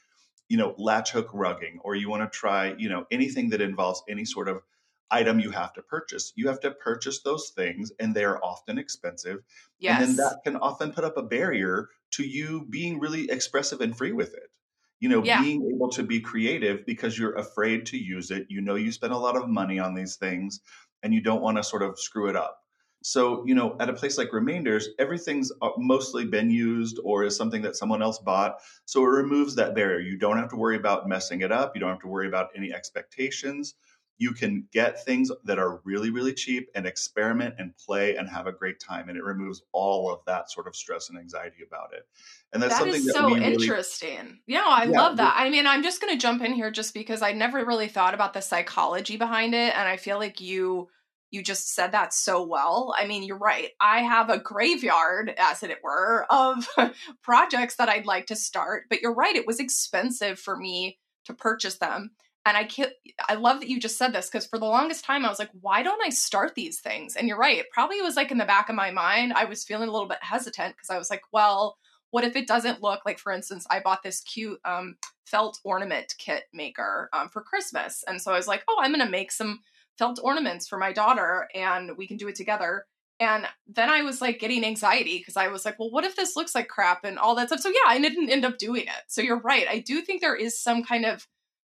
you 0.51 0.57
know, 0.57 0.75
latch 0.77 1.13
hook 1.13 1.31
rugging, 1.33 1.79
or 1.85 1.95
you 1.95 2.11
want 2.11 2.31
to 2.31 2.39
try, 2.39 2.75
you 2.77 2.89
know, 2.89 3.07
anything 3.11 3.51
that 3.51 3.61
involves 3.63 4.03
any 4.09 4.25
sort 4.25 4.49
of 4.49 4.61
item 5.09 5.39
you 5.39 5.51
have 5.51 5.73
to 5.75 5.83
purchase. 5.83 6.33
You 6.35 6.49
have 6.49 6.59
to 6.61 6.73
purchase 6.73 7.23
those 7.23 7.51
things, 7.51 7.93
and 8.01 8.15
they 8.15 8.25
are 8.25 8.43
often 8.43 8.77
expensive. 8.77 9.39
Yes. 9.79 10.01
And 10.01 10.11
then 10.11 10.17
that 10.17 10.41
can 10.45 10.57
often 10.57 10.91
put 10.93 11.05
up 11.05 11.17
a 11.17 11.23
barrier 11.23 11.89
to 12.13 12.25
you 12.25 12.67
being 12.69 12.99
really 12.99 13.31
expressive 13.31 13.81
and 13.81 13.97
free 13.97 14.13
with 14.13 14.35
it. 14.35 14.51
You 14.99 15.09
know, 15.09 15.25
yeah. 15.25 15.41
being 15.41 15.71
able 15.73 15.89
to 15.91 16.03
be 16.03 16.21
creative 16.21 16.85
because 16.85 17.17
you're 17.17 17.37
afraid 17.37 17.87
to 17.87 17.97
use 17.97 18.33
it. 18.33 18.49
You 18.51 18.61
know, 18.61 18.75
you 18.75 18.91
spend 18.91 19.13
a 19.13 19.19
lot 19.19 19.37
of 19.37 19.49
money 19.49 19.79
on 19.79 19.95
these 19.95 20.17
things 20.17 20.61
and 21.03 21.15
you 21.15 21.23
don't 21.23 21.41
want 21.41 21.57
to 21.57 21.63
sort 21.63 21.83
of 21.83 21.99
screw 21.99 22.29
it 22.29 22.37
up. 22.37 22.60
So, 23.03 23.45
you 23.47 23.55
know, 23.55 23.77
at 23.81 23.89
a 23.89 23.95
place 23.95 24.19
like 24.19 24.31
Remainders, 24.31 24.85
everything's 24.99 25.51
uh, 25.63 25.71
mostly 25.79 26.27
been 26.27 26.51
used 26.51 26.99
or 27.03 27.25
is 27.25 27.35
something 27.35 27.63
that 27.63 27.77
someone 27.77 28.03
else 28.03 28.19
bought. 28.19 28.59
So 28.85 29.03
it 29.03 29.09
removes 29.09 29.55
that 29.57 29.75
barrier. 29.75 30.01
You 30.01 30.19
don't 30.19 30.37
have 30.37 30.51
to 30.51 30.57
worry 30.57 30.77
about 30.77 31.09
messing 31.09 31.41
it 31.41 31.51
up. 31.51 31.75
You 31.75 31.81
don't 31.81 31.91
have 31.91 32.01
to 32.01 32.09
worry 32.09 32.29
about 32.29 32.51
any 32.55 32.73
expectations. 32.75 33.75
You 34.19 34.33
can 34.33 34.69
get 34.71 35.03
things 35.03 35.33
that 35.45 35.59
are 35.59 35.81
really, 35.83 36.11
really 36.11 36.35
cheap 36.35 36.69
and 36.75 36.85
experiment 36.85 37.55
and 37.57 37.75
play 37.79 38.17
and 38.17 38.29
have 38.29 38.47
a 38.47 38.53
great 38.53 38.79
time. 38.79 39.09
And 39.09 39.17
it 39.17 39.25
removes 39.25 39.63
all 39.73 40.13
of 40.13 40.21
that 40.27 40.51
sort 40.51 40.67
of 40.69 40.77
stress 40.77 41.09
and 41.09 41.19
anxiety 41.19 41.63
about 41.67 41.95
it. 41.95 42.07
And 42.53 42.63
that's 42.63 42.75
that 42.75 42.81
something 42.81 43.01
is 43.01 43.07
that 43.07 43.15
so 43.15 43.29
really, 43.29 43.47
interesting. 43.47 44.41
Yeah, 44.47 44.67
I 44.67 44.85
yeah, 44.85 45.01
love 45.01 45.17
that. 45.17 45.37
I 45.39 45.49
mean, 45.49 45.67
I'm 45.67 45.83
just 45.83 46.03
going 46.03 46.13
to 46.13 46.21
jump 46.21 46.43
in 46.43 46.53
here 46.53 46.71
just 46.71 46.93
because 46.93 47.23
I 47.23 47.33
never 47.33 47.65
really 47.65 47.89
thought 47.89 48.13
about 48.13 48.35
the 48.35 48.43
psychology 48.43 49.17
behind 49.17 49.55
it. 49.55 49.75
And 49.75 49.89
I 49.89 49.97
feel 49.97 50.19
like 50.19 50.39
you 50.43 50.91
you 51.31 51.43
just 51.43 51.75
said 51.75 51.93
that 51.93 52.13
so 52.13 52.43
well. 52.43 52.95
I 52.99 53.07
mean, 53.07 53.23
you're 53.23 53.39
right. 53.39 53.71
I 53.81 54.03
have 54.03 54.31
a 54.31 54.39
graveyard, 54.39 55.35
as 55.39 55.63
it 55.63 55.79
were, 55.83 56.27
of 56.29 56.67
projects 57.23 57.77
that 57.77 57.89
I'd 57.89 58.07
like 58.07 58.27
to 58.27 58.37
start, 58.37 58.85
but 58.91 59.01
you're 59.01 59.15
right. 59.15 59.37
It 59.37 59.47
was 59.47 59.61
expensive 59.61 60.39
for 60.39 60.57
me 60.57 60.99
to 61.27 61.35
purchase 61.35 61.77
them. 61.77 62.11
And 62.47 62.57
I 62.57 62.65
can't, 62.65 62.93
I 63.29 63.35
love 63.35 63.61
that 63.61 63.69
you 63.69 63.79
just 63.79 63.99
said 63.99 64.13
this 64.13 64.29
because 64.29 64.47
for 64.47 64.59
the 64.59 64.65
longest 64.65 65.05
time 65.05 65.25
I 65.25 65.29
was 65.29 65.39
like, 65.39 65.51
why 65.61 65.83
don't 65.83 66.05
I 66.05 66.09
start 66.09 66.55
these 66.55 66.81
things? 66.81 67.15
And 67.15 67.29
you're 67.29 67.37
right. 67.37 67.59
It 67.59 67.71
probably 67.71 68.01
was 68.01 68.17
like 68.17 68.31
in 68.31 68.39
the 68.39 68.47
back 68.47 68.69
of 68.71 68.75
my 68.75 68.91
mind, 68.91 69.35
I 69.35 69.45
was 69.45 69.63
feeling 69.63 69.89
a 69.89 69.93
little 69.93 70.09
bit 70.09 70.19
hesitant 70.23 70.75
because 70.75 70.89
I 70.91 70.99
was 70.99 71.11
like, 71.11 71.23
well, 71.33 71.77
what 72.11 72.25
if 72.25 72.37
it 72.37 72.49
doesn't 72.49 72.83
look 72.83 73.03
like, 73.05 73.19
for 73.19 73.31
instance, 73.31 73.67
I 73.71 73.81
bought 73.81 74.03
this 74.03 74.21
cute 74.23 74.59
um, 74.65 74.97
felt 75.27 75.61
ornament 75.65 76.15
kit 76.19 76.45
maker 76.53 77.09
um, 77.13 77.29
for 77.29 77.43
Christmas. 77.43 78.03
And 78.09 78.21
so 78.21 78.33
I 78.33 78.37
was 78.37 78.49
like, 78.49 78.65
oh, 78.69 78.79
I'm 78.81 78.93
going 78.93 79.05
to 79.05 79.11
make 79.11 79.31
some 79.31 79.61
felt 80.01 80.19
ornaments 80.23 80.67
for 80.67 80.79
my 80.79 80.93
daughter 80.95 81.47
and 81.55 81.97
we 81.99 82.09
can 82.09 82.17
do 82.17 82.27
it 82.27 82.35
together. 82.35 82.87
And 83.21 83.47
then 83.69 83.91
I 83.91 84.01
was 84.01 84.23
like 84.23 84.41
getting 84.41 84.65
anxiety 84.65 85.19
because 85.19 85.37
I 85.37 85.49
was 85.49 85.67
like, 85.67 85.79
well, 85.79 85.91
what 85.91 86.05
if 86.05 86.17
this 86.17 86.37
looks 86.37 86.55
like 86.55 86.69
crap 86.69 87.05
and 87.05 87.19
all 87.19 87.35
that 87.35 87.49
stuff? 87.49 87.61
So 87.61 87.69
yeah, 87.69 87.87
I 87.87 88.01
didn't 88.01 88.31
end 88.31 88.47
up 88.47 88.57
doing 88.57 88.85
it. 88.85 89.03
So 89.09 89.21
you're 89.21 89.41
right. 89.41 89.67
I 89.69 89.81
do 89.81 90.01
think 90.01 90.23
there 90.23 90.35
is 90.35 90.59
some 90.59 90.83
kind 90.83 91.05
of 91.05 91.29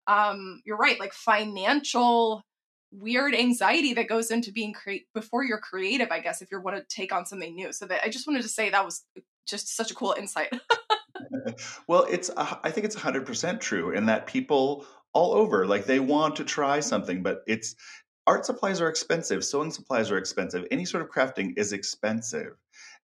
um 0.08 0.62
you're 0.66 0.78
right, 0.78 1.00
like 1.00 1.14
financial 1.14 2.44
weird 2.92 3.34
anxiety 3.34 3.94
that 3.94 4.10
goes 4.10 4.30
into 4.30 4.52
being 4.52 4.74
create 4.74 5.06
before 5.14 5.46
you're 5.46 5.58
creative, 5.58 6.12
I 6.12 6.20
guess, 6.20 6.42
if 6.42 6.52
you 6.52 6.60
want 6.60 6.78
to 6.78 6.84
take 6.94 7.14
on 7.14 7.26
something 7.26 7.56
new. 7.56 7.72
So 7.72 7.86
that 7.86 8.02
I 8.04 8.10
just 8.10 8.28
wanted 8.28 8.42
to 8.42 8.50
say 8.50 8.70
that 8.70 8.84
was 8.84 9.06
just 9.48 9.74
such 9.74 9.90
a 9.90 9.96
cool 9.96 10.16
insight. 10.18 10.54
well, 11.88 12.06
it's 12.10 12.30
I 12.38 12.72
think 12.72 12.86
it's 12.86 12.96
100% 12.96 13.62
true 13.62 13.92
in 13.92 14.06
that 14.08 14.28
people 14.28 14.86
all 15.14 15.34
over 15.34 15.66
like 15.66 15.86
they 15.86 16.00
want 16.00 16.36
to 16.36 16.44
try 16.44 16.80
something 16.80 17.24
but 17.24 17.42
it's 17.48 17.76
art 18.28 18.46
supplies 18.46 18.82
are 18.82 18.90
expensive, 18.90 19.44
sewing 19.44 19.72
supplies 19.72 20.12
are 20.12 20.18
expensive, 20.18 20.68
any 20.70 20.86
sort 20.86 21.02
of 21.04 21.10
crafting 21.10 21.58
is 21.58 21.74
expensive. 21.74 22.58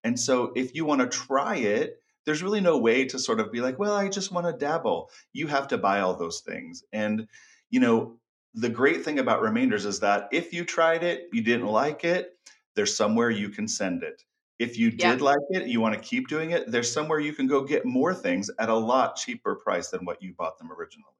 And 0.03 0.19
so 0.19 0.51
if 0.55 0.75
you 0.75 0.85
want 0.85 1.01
to 1.01 1.07
try 1.07 1.55
it, 1.55 2.01
there's 2.25 2.43
really 2.43 2.61
no 2.61 2.77
way 2.77 3.05
to 3.05 3.17
sort 3.17 3.39
of 3.39 3.51
be 3.51 3.61
like, 3.61 3.79
well, 3.79 3.95
I 3.95 4.09
just 4.09 4.31
want 4.31 4.47
to 4.47 4.53
dabble. 4.53 5.09
You 5.33 5.47
have 5.47 5.67
to 5.69 5.77
buy 5.77 6.01
all 6.01 6.15
those 6.15 6.41
things. 6.41 6.83
And, 6.93 7.27
you 7.69 7.79
know, 7.79 8.19
the 8.53 8.69
great 8.69 9.03
thing 9.03 9.19
about 9.19 9.41
remainders 9.41 9.85
is 9.85 9.99
that 10.01 10.27
if 10.31 10.53
you 10.53 10.63
tried 10.63 11.03
it, 11.03 11.27
you 11.33 11.41
didn't 11.41 11.67
like 11.67 12.03
it, 12.03 12.37
there's 12.75 12.95
somewhere 12.95 13.29
you 13.29 13.49
can 13.49 13.67
send 13.67 14.03
it. 14.03 14.23
If 14.59 14.77
you 14.77 14.91
did 14.91 15.21
like 15.21 15.37
it, 15.49 15.67
you 15.67 15.81
want 15.81 15.95
to 15.95 16.01
keep 16.01 16.27
doing 16.27 16.51
it, 16.51 16.69
there's 16.71 16.91
somewhere 16.91 17.19
you 17.19 17.33
can 17.33 17.47
go 17.47 17.63
get 17.63 17.85
more 17.85 18.13
things 18.13 18.49
at 18.59 18.69
a 18.69 18.75
lot 18.75 19.15
cheaper 19.15 19.55
price 19.55 19.89
than 19.89 20.05
what 20.05 20.21
you 20.21 20.33
bought 20.33 20.57
them 20.57 20.71
originally. 20.71 21.15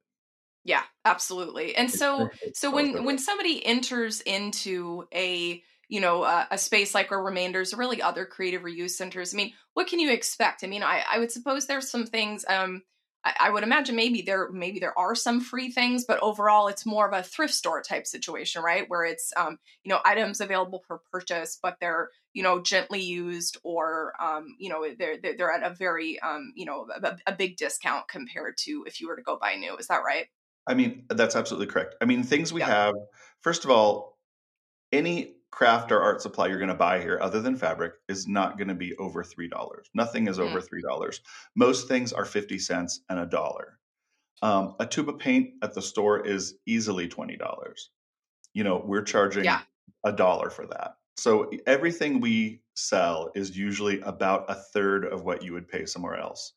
Yeah, 0.64 0.82
absolutely. 1.04 1.76
And 1.76 1.90
so 1.90 2.30
so 2.54 2.70
when 2.70 3.04
when 3.04 3.18
somebody 3.18 3.64
enters 3.64 4.20
into 4.22 5.06
a 5.14 5.62
you 5.88 6.00
know 6.00 6.24
a, 6.24 6.48
a 6.52 6.58
space 6.58 6.94
like 6.94 7.12
our 7.12 7.22
remainders 7.22 7.74
or 7.74 7.76
really 7.76 8.00
other 8.00 8.24
creative 8.24 8.62
reuse 8.62 8.90
centers 8.90 9.34
i 9.34 9.36
mean 9.36 9.52
what 9.74 9.86
can 9.86 10.00
you 10.00 10.10
expect? 10.10 10.64
I 10.64 10.66
mean 10.66 10.82
i, 10.82 11.02
I 11.08 11.18
would 11.18 11.30
suppose 11.30 11.66
there's 11.66 11.90
some 11.90 12.06
things 12.06 12.44
um 12.48 12.82
I, 13.24 13.34
I, 13.40 13.50
would 13.50 13.62
imagine 13.62 13.96
maybe 13.96 14.20
there 14.22 14.50
maybe 14.50 14.80
there 14.80 14.98
are 14.98 15.14
some 15.14 15.40
free 15.40 15.70
things 15.70 16.04
but 16.04 16.22
overall 16.22 16.68
it's 16.68 16.84
more 16.84 17.08
of 17.08 17.12
a 17.14 17.22
thrift 17.22 17.54
store 17.54 17.82
type 17.82 18.06
situation 18.06 18.62
right? 18.62 18.88
Where 18.88 19.04
it's 19.04 19.32
um 19.36 19.58
you 19.82 19.90
know 19.90 20.00
items 20.04 20.40
available 20.40 20.82
for 20.86 21.00
purchase 21.10 21.58
but 21.62 21.76
they're 21.80 22.10
you 22.32 22.42
know 22.42 22.60
gently 22.60 23.02
used 23.02 23.58
or 23.62 24.12
um 24.20 24.56
you 24.58 24.68
know 24.68 24.86
they're 24.98 25.18
they're, 25.20 25.36
they're 25.36 25.52
at 25.52 25.70
a 25.70 25.74
very 25.74 26.20
um 26.20 26.52
you 26.54 26.66
know 26.66 26.86
a, 27.02 27.16
a 27.26 27.32
big 27.32 27.56
discount 27.56 28.08
compared 28.08 28.56
to 28.58 28.84
if 28.86 29.00
you 29.00 29.08
were 29.08 29.16
to 29.16 29.22
go 29.22 29.38
buy 29.38 29.54
new 29.54 29.76
is 29.76 29.86
that 29.88 30.02
right 30.04 30.26
I 30.66 30.74
mean, 30.74 31.04
that's 31.08 31.36
absolutely 31.36 31.66
correct. 31.66 31.96
I 32.00 32.04
mean, 32.04 32.22
things 32.22 32.52
we 32.52 32.60
yeah. 32.60 32.68
have, 32.68 32.94
first 33.42 33.64
of 33.64 33.70
all, 33.70 34.18
any 34.92 35.36
craft 35.50 35.92
or 35.92 36.00
art 36.00 36.20
supply 36.20 36.48
you're 36.48 36.58
going 36.58 36.68
to 36.68 36.74
buy 36.74 37.00
here, 37.00 37.18
other 37.20 37.40
than 37.40 37.56
fabric, 37.56 37.92
is 38.08 38.26
not 38.26 38.58
going 38.58 38.68
to 38.68 38.74
be 38.74 38.96
over 38.96 39.22
$3. 39.22 39.50
Nothing 39.94 40.26
is 40.26 40.38
mm. 40.38 40.42
over 40.42 40.60
$3. 40.60 41.20
Most 41.54 41.86
things 41.86 42.12
are 42.12 42.24
50 42.24 42.58
cents 42.58 43.00
and 43.08 43.20
a 43.20 43.26
dollar. 43.26 43.78
Um, 44.42 44.74
a 44.80 44.86
tube 44.86 45.08
of 45.08 45.18
paint 45.18 45.50
at 45.62 45.74
the 45.74 45.82
store 45.82 46.26
is 46.26 46.56
easily 46.66 47.08
$20. 47.08 47.38
You 48.52 48.64
know, 48.64 48.82
we're 48.84 49.02
charging 49.02 49.44
a 50.04 50.12
dollar 50.12 50.50
for 50.50 50.66
that. 50.66 50.96
So 51.16 51.50
everything 51.66 52.20
we 52.20 52.62
sell 52.74 53.30
is 53.34 53.56
usually 53.56 54.00
about 54.00 54.50
a 54.50 54.54
third 54.54 55.04
of 55.04 55.22
what 55.22 55.42
you 55.44 55.52
would 55.52 55.68
pay 55.68 55.86
somewhere 55.86 56.18
else. 56.18 56.52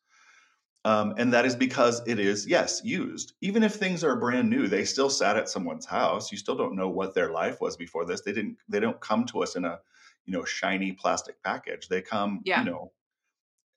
Um, 0.84 1.14
and 1.18 1.32
that 1.32 1.44
is 1.44 1.56
because 1.56 2.02
it 2.06 2.18
is, 2.18 2.46
yes, 2.46 2.80
used. 2.84 3.34
Even 3.40 3.62
if 3.62 3.74
things 3.74 4.04
are 4.04 4.16
brand 4.16 4.48
new, 4.48 4.68
they 4.68 4.84
still 4.84 5.10
sat 5.10 5.36
at 5.36 5.48
someone's 5.48 5.86
house. 5.86 6.30
You 6.30 6.38
still 6.38 6.56
don't 6.56 6.76
know 6.76 6.88
what 6.88 7.14
their 7.14 7.30
life 7.30 7.60
was 7.60 7.76
before 7.76 8.04
this. 8.04 8.20
They 8.20 8.32
didn't. 8.32 8.58
They 8.68 8.80
don't 8.80 9.00
come 9.00 9.26
to 9.26 9.42
us 9.42 9.56
in 9.56 9.64
a, 9.64 9.80
you 10.24 10.32
know, 10.32 10.44
shiny 10.44 10.92
plastic 10.92 11.42
package. 11.42 11.88
They 11.88 12.00
come, 12.00 12.42
yeah. 12.44 12.60
you 12.60 12.70
know, 12.70 12.92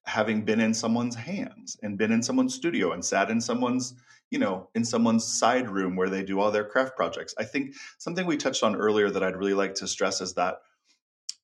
having 0.05 0.45
been 0.45 0.59
in 0.59 0.73
someone's 0.73 1.15
hands 1.15 1.77
and 1.81 1.97
been 1.97 2.11
in 2.11 2.23
someone's 2.23 2.55
studio 2.55 2.91
and 2.91 3.03
sat 3.03 3.29
in 3.29 3.41
someone's, 3.41 3.95
you 4.29 4.39
know, 4.39 4.69
in 4.75 4.85
someone's 4.85 5.25
side 5.25 5.69
room 5.69 5.95
where 5.95 6.09
they 6.09 6.23
do 6.23 6.39
all 6.39 6.51
their 6.51 6.65
craft 6.65 6.95
projects. 6.95 7.33
I 7.37 7.43
think 7.43 7.75
something 7.97 8.25
we 8.25 8.37
touched 8.37 8.63
on 8.63 8.75
earlier 8.75 9.09
that 9.09 9.23
I'd 9.23 9.35
really 9.35 9.53
like 9.53 9.75
to 9.75 9.87
stress 9.87 10.21
is 10.21 10.35
that 10.35 10.61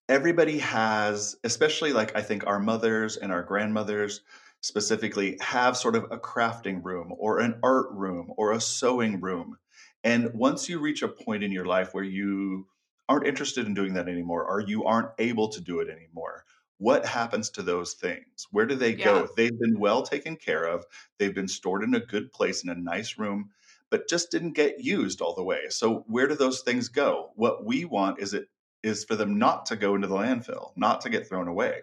everybody 0.08 0.60
has, 0.60 1.36
especially 1.44 1.94
like 1.94 2.16
I 2.16 2.22
think 2.22 2.48
our 2.48 2.60
mothers 2.60 3.18
and 3.18 3.32
our 3.32 3.44
grandmothers 3.44 4.22
specifically 4.62 5.38
have 5.42 5.78
sort 5.78 5.96
of 5.96 6.06
a 6.06 6.18
crafting 6.18 6.84
room 6.84 7.14
or 7.18 7.40
an 7.40 7.60
art 7.64 7.88
room 7.92 8.34
or 8.38 8.52
a 8.52 8.62
sewing 8.62 9.22
room. 9.22 9.58
And 10.04 10.34
once 10.34 10.70
you 10.70 10.80
reach 10.80 11.02
a 11.04 11.08
point 11.08 11.44
in 11.44 11.52
your 11.52 11.66
life 11.66 11.94
where 11.94 12.04
you 12.04 12.68
aren't 13.10 13.28
interested 13.28 13.66
in 13.66 13.74
doing 13.74 13.94
that 13.94 14.10
anymore 14.10 14.46
or 14.46 14.60
you 14.60 14.84
aren't 14.86 15.12
able 15.20 15.50
to 15.50 15.62
do 15.62 15.80
it 15.80 15.90
anymore, 15.90 16.44
what 16.80 17.06
happens 17.06 17.50
to 17.52 17.64
those 17.64 17.94
things? 17.94 18.48
Where 18.52 18.66
do 18.66 18.76
they 18.76 18.96
yeah. 18.96 19.06
go? 19.06 19.30
They've 19.36 19.58
been 19.58 19.80
well 19.80 20.04
taken 20.04 20.36
care 20.36 20.66
of, 20.66 20.86
they've 21.18 21.34
been 21.34 21.48
stored 21.48 21.84
in 21.84 21.96
a 21.96 22.00
good 22.00 22.32
place 22.32 22.64
in 22.64 22.70
a 22.70 22.76
nice 22.76 23.18
room, 23.18 23.50
but 23.90 24.10
just 24.10 24.32
didn't 24.32 24.54
get 24.54 24.84
used 24.84 25.22
all 25.22 25.34
the 25.34 25.44
way. 25.44 25.70
So 25.70 26.04
where 26.08 26.28
do 26.28 26.36
those 26.36 26.62
things 26.62 26.90
go? 26.90 27.32
What 27.36 27.66
we 27.66 27.86
want 27.86 28.20
is 28.20 28.34
it 28.34 28.48
is 28.84 29.06
for 29.06 29.16
them 29.16 29.40
not 29.40 29.66
to 29.68 29.76
go 29.76 29.96
into 29.96 30.08
the 30.08 30.16
landfill, 30.16 30.72
not 30.76 31.02
to 31.02 31.10
get 31.10 31.28
thrown 31.28 31.48
away 31.48 31.82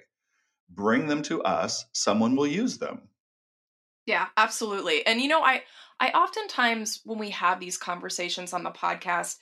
bring 0.71 1.07
them 1.07 1.23
to 1.23 1.43
us 1.43 1.85
someone 1.93 2.37
will 2.37 2.47
use 2.47 2.79
them. 2.79 3.03
Yeah 4.07 4.27
absolutely 4.37 5.07
and 5.07 5.21
you 5.21 5.29
know 5.29 5.43
i 5.43 5.63
i 6.01 6.09
oftentimes 6.11 7.01
when 7.05 7.19
we 7.19 7.31
have 7.31 7.61
these 7.61 7.79
conversations 7.79 8.53
on 8.53 8.63
the 8.63 8.71
podcast 8.71 9.37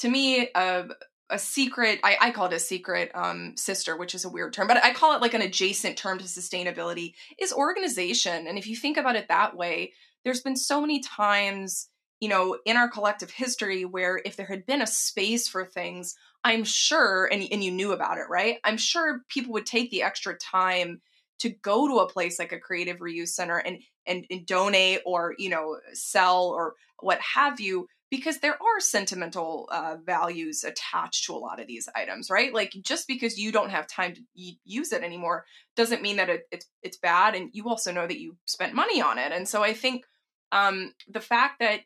to 0.00 0.08
me 0.08 0.48
uh, 0.54 0.84
a 1.30 1.38
secret 1.38 2.00
I, 2.02 2.16
I 2.20 2.30
call 2.30 2.46
it 2.46 2.52
a 2.52 2.58
secret 2.58 3.10
um, 3.14 3.54
sister 3.56 3.96
which 3.96 4.14
is 4.14 4.24
a 4.24 4.28
weird 4.28 4.52
term 4.52 4.66
but 4.66 4.82
i 4.82 4.92
call 4.92 5.14
it 5.14 5.20
like 5.20 5.34
an 5.34 5.42
adjacent 5.42 5.96
term 5.96 6.18
to 6.18 6.24
sustainability 6.24 7.14
is 7.38 7.52
organization 7.52 8.46
and 8.46 8.58
if 8.58 8.66
you 8.66 8.76
think 8.76 8.96
about 8.96 9.16
it 9.16 9.28
that 9.28 9.56
way 9.56 9.92
there's 10.24 10.40
been 10.40 10.56
so 10.56 10.80
many 10.80 11.00
times 11.00 11.88
you 12.20 12.28
know 12.28 12.58
in 12.64 12.76
our 12.76 12.88
collective 12.88 13.30
history 13.30 13.84
where 13.84 14.20
if 14.24 14.36
there 14.36 14.46
had 14.46 14.66
been 14.66 14.82
a 14.82 14.86
space 14.86 15.48
for 15.48 15.64
things 15.64 16.16
I'm 16.44 16.64
sure, 16.64 17.28
and, 17.30 17.46
and 17.50 17.62
you 17.64 17.70
knew 17.70 17.92
about 17.92 18.18
it, 18.18 18.28
right? 18.28 18.58
I'm 18.64 18.76
sure 18.76 19.20
people 19.28 19.52
would 19.54 19.66
take 19.66 19.90
the 19.90 20.02
extra 20.02 20.36
time 20.36 21.00
to 21.40 21.50
go 21.50 21.88
to 21.88 21.98
a 21.98 22.08
place 22.08 22.38
like 22.38 22.52
a 22.52 22.58
creative 22.58 22.98
reuse 22.98 23.28
center 23.28 23.58
and, 23.58 23.78
and, 24.06 24.24
and 24.30 24.46
donate 24.46 25.00
or, 25.04 25.34
you 25.38 25.50
know, 25.50 25.78
sell 25.92 26.46
or 26.46 26.74
what 27.00 27.20
have 27.20 27.60
you, 27.60 27.86
because 28.10 28.38
there 28.38 28.54
are 28.54 28.80
sentimental 28.80 29.68
uh, 29.70 29.96
values 30.04 30.64
attached 30.64 31.24
to 31.26 31.34
a 31.34 31.38
lot 31.38 31.60
of 31.60 31.66
these 31.66 31.88
items, 31.94 32.30
right? 32.30 32.54
Like 32.54 32.72
just 32.82 33.06
because 33.06 33.38
you 33.38 33.52
don't 33.52 33.70
have 33.70 33.86
time 33.86 34.14
to 34.14 34.22
use 34.64 34.92
it 34.92 35.02
anymore 35.02 35.44
doesn't 35.76 36.02
mean 36.02 36.16
that 36.16 36.28
it, 36.28 36.42
it's 36.50 36.66
it's 36.82 36.96
bad, 36.96 37.34
and 37.34 37.50
you 37.52 37.68
also 37.68 37.92
know 37.92 38.06
that 38.06 38.18
you 38.18 38.36
spent 38.46 38.74
money 38.74 39.02
on 39.02 39.18
it. 39.18 39.30
And 39.32 39.46
so 39.46 39.62
I 39.62 39.74
think 39.74 40.04
um, 40.50 40.92
the 41.06 41.20
fact 41.20 41.60
that 41.60 41.80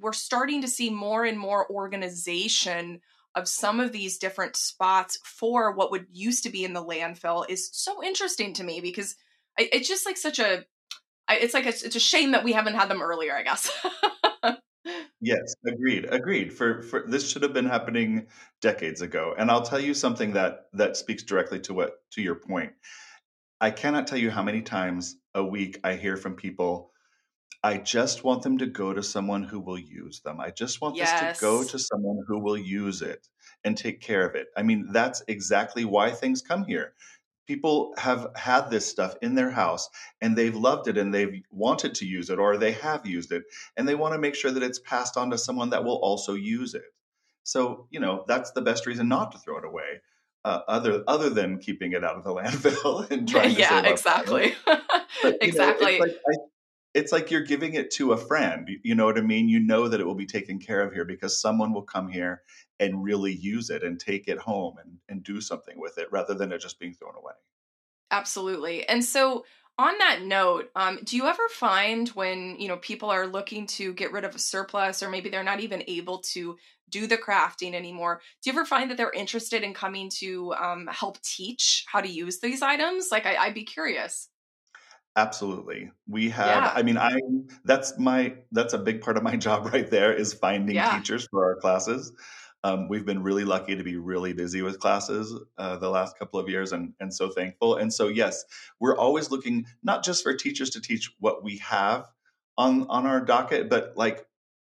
we're 0.00 0.12
starting 0.12 0.62
to 0.62 0.68
see 0.68 0.90
more 0.90 1.24
and 1.24 1.38
more 1.38 1.70
organization 1.70 3.00
of 3.34 3.48
some 3.48 3.80
of 3.80 3.92
these 3.92 4.18
different 4.18 4.56
spots 4.56 5.18
for 5.24 5.72
what 5.72 5.90
would 5.90 6.06
used 6.10 6.42
to 6.44 6.50
be 6.50 6.64
in 6.64 6.72
the 6.72 6.84
landfill 6.84 7.48
is 7.48 7.68
so 7.72 8.02
interesting 8.02 8.54
to 8.54 8.64
me 8.64 8.80
because 8.80 9.14
it's 9.58 9.88
just 9.88 10.06
like 10.06 10.16
such 10.16 10.38
a 10.38 10.64
it's 11.28 11.54
like 11.54 11.66
a, 11.66 11.70
it's 11.70 11.96
a 11.96 12.00
shame 12.00 12.32
that 12.32 12.44
we 12.44 12.52
haven't 12.52 12.74
had 12.74 12.88
them 12.88 13.02
earlier 13.02 13.34
i 13.36 13.42
guess. 13.42 13.70
Yes 15.20 15.56
agreed 15.66 16.06
agreed. 16.10 16.52
For, 16.52 16.82
for 16.82 17.04
this 17.08 17.28
should 17.28 17.42
have 17.42 17.52
been 17.52 17.66
happening 17.66 18.26
decades 18.60 19.00
ago. 19.00 19.34
And 19.36 19.50
i'll 19.50 19.62
tell 19.62 19.80
you 19.80 19.94
something 19.94 20.32
that 20.34 20.66
that 20.74 20.96
speaks 20.96 21.22
directly 21.22 21.58
to 21.60 21.74
what 21.74 21.94
to 22.12 22.22
your 22.22 22.36
point. 22.36 22.72
I 23.60 23.70
cannot 23.70 24.06
tell 24.06 24.18
you 24.18 24.30
how 24.30 24.42
many 24.42 24.62
times 24.62 25.16
a 25.34 25.42
week 25.42 25.80
i 25.82 25.94
hear 25.94 26.16
from 26.16 26.36
people 26.36 26.92
I 27.62 27.78
just 27.78 28.22
want 28.22 28.42
them 28.42 28.58
to 28.58 28.66
go 28.66 28.92
to 28.92 29.02
someone 29.02 29.42
who 29.42 29.58
will 29.58 29.78
use 29.78 30.20
them. 30.20 30.40
I 30.40 30.50
just 30.50 30.80
want 30.80 30.94
yes. 30.94 31.20
this 31.20 31.38
to 31.38 31.44
go 31.44 31.64
to 31.64 31.78
someone 31.78 32.22
who 32.26 32.38
will 32.38 32.56
use 32.56 33.02
it 33.02 33.26
and 33.64 33.76
take 33.76 34.00
care 34.00 34.24
of 34.24 34.34
it. 34.36 34.48
I 34.56 34.62
mean, 34.62 34.88
that's 34.92 35.22
exactly 35.26 35.84
why 35.84 36.10
things 36.10 36.42
come 36.42 36.64
here. 36.64 36.94
People 37.48 37.94
have 37.98 38.28
had 38.36 38.70
this 38.70 38.86
stuff 38.86 39.16
in 39.22 39.34
their 39.34 39.50
house 39.50 39.88
and 40.20 40.36
they've 40.36 40.54
loved 40.54 40.88
it 40.88 40.96
and 40.96 41.12
they've 41.12 41.42
wanted 41.50 41.94
to 41.96 42.06
use 42.06 42.30
it 42.30 42.38
or 42.38 42.56
they 42.56 42.72
have 42.72 43.06
used 43.06 43.32
it 43.32 43.44
and 43.76 43.88
they 43.88 43.94
want 43.94 44.14
to 44.14 44.20
make 44.20 44.34
sure 44.34 44.50
that 44.50 44.62
it's 44.62 44.78
passed 44.80 45.16
on 45.16 45.30
to 45.30 45.38
someone 45.38 45.70
that 45.70 45.84
will 45.84 45.96
also 45.96 46.34
use 46.34 46.74
it. 46.74 46.94
So, 47.42 47.86
you 47.90 48.00
know, 48.00 48.24
that's 48.26 48.50
the 48.52 48.62
best 48.62 48.86
reason 48.86 49.08
not 49.08 49.32
to 49.32 49.38
throw 49.38 49.58
it 49.58 49.64
away. 49.64 50.02
Uh, 50.44 50.60
other 50.68 51.02
other 51.08 51.28
than 51.28 51.58
keeping 51.58 51.92
it 51.92 52.04
out 52.04 52.14
of 52.14 52.22
the 52.22 52.30
landfill 52.34 53.10
and 53.10 53.28
trying 53.28 53.52
to 53.52 53.60
yeah 53.60 53.82
exactly 53.84 54.54
but, 54.64 55.36
exactly 55.40 55.98
know, 55.98 56.04
like, 56.04 56.16
I, 56.28 56.34
it's 56.96 57.12
like 57.12 57.30
you're 57.30 57.42
giving 57.42 57.74
it 57.74 57.90
to 57.90 58.12
a 58.12 58.16
friend. 58.16 58.70
You 58.82 58.94
know 58.94 59.04
what 59.04 59.18
I 59.18 59.20
mean? 59.20 59.50
You 59.50 59.60
know 59.60 59.86
that 59.86 60.00
it 60.00 60.06
will 60.06 60.14
be 60.14 60.24
taken 60.24 60.58
care 60.58 60.80
of 60.80 60.94
here 60.94 61.04
because 61.04 61.38
someone 61.38 61.74
will 61.74 61.82
come 61.82 62.08
here 62.08 62.42
and 62.80 63.04
really 63.04 63.34
use 63.34 63.68
it 63.68 63.82
and 63.82 64.00
take 64.00 64.28
it 64.28 64.38
home 64.38 64.78
and, 64.82 64.96
and 65.10 65.22
do 65.22 65.42
something 65.42 65.78
with 65.78 65.98
it 65.98 66.10
rather 66.10 66.32
than 66.32 66.52
it 66.52 66.60
just 66.62 66.80
being 66.80 66.94
thrown 66.94 67.14
away. 67.14 67.34
Absolutely. 68.10 68.88
And 68.88 69.04
so 69.04 69.44
on 69.78 69.98
that 69.98 70.22
note, 70.22 70.70
um, 70.74 70.98
do 71.04 71.16
you 71.18 71.26
ever 71.26 71.46
find 71.50 72.08
when 72.10 72.58
you 72.58 72.66
know 72.66 72.78
people 72.78 73.10
are 73.10 73.26
looking 73.26 73.66
to 73.66 73.92
get 73.92 74.12
rid 74.12 74.24
of 74.24 74.34
a 74.34 74.38
surplus 74.38 75.02
or 75.02 75.10
maybe 75.10 75.28
they're 75.28 75.44
not 75.44 75.60
even 75.60 75.84
able 75.86 76.20
to 76.20 76.56
do 76.88 77.06
the 77.06 77.18
crafting 77.18 77.74
anymore 77.74 78.20
do 78.42 78.48
you 78.48 78.56
ever 78.56 78.64
find 78.64 78.88
that 78.88 78.96
they're 78.96 79.10
interested 79.10 79.64
in 79.64 79.74
coming 79.74 80.08
to 80.08 80.54
um, 80.54 80.86
help 80.86 81.20
teach 81.20 81.84
how 81.88 82.00
to 82.00 82.08
use 82.08 82.38
these 82.38 82.62
items 82.62 83.08
like 83.10 83.26
I, 83.26 83.34
i'd 83.38 83.54
be 83.54 83.64
curious 83.64 84.28
Absolutely. 85.16 85.90
We 86.06 86.28
have 86.28 86.46
yeah. 86.46 86.72
I 86.74 86.82
mean 86.82 86.98
I 86.98 87.18
that's 87.64 87.98
my 87.98 88.34
that's 88.52 88.74
a 88.74 88.78
big 88.78 89.00
part 89.00 89.16
of 89.16 89.22
my 89.22 89.36
job 89.46 89.72
right 89.72 89.90
there 89.90 90.12
is 90.12 90.34
finding 90.34 90.76
yeah. 90.76 90.96
teachers 90.96 91.26
for 91.30 91.44
our 91.46 91.56
classes. 91.56 92.12
Um, 92.64 92.88
we've 92.88 93.06
been 93.06 93.22
really 93.22 93.44
lucky 93.44 93.76
to 93.76 93.84
be 93.84 93.96
really 93.96 94.32
busy 94.32 94.60
with 94.60 94.80
classes 94.80 95.32
uh, 95.56 95.76
the 95.76 95.88
last 95.88 96.18
couple 96.18 96.38
of 96.38 96.48
years 96.48 96.72
and 96.72 96.92
and 97.00 97.12
so 97.12 97.30
thankful. 97.30 97.76
And 97.76 97.92
so 97.92 98.08
yes, 98.08 98.44
we're 98.78 98.96
always 98.96 99.30
looking 99.30 99.64
not 99.82 100.04
just 100.04 100.22
for 100.22 100.34
teachers 100.34 100.70
to 100.70 100.80
teach 100.82 101.10
what 101.18 101.42
we 101.42 101.56
have 101.58 102.10
on 102.58 102.86
on 102.88 103.06
our 103.06 103.20
docket, 103.20 103.70
but 103.70 103.94
like 103.96 104.26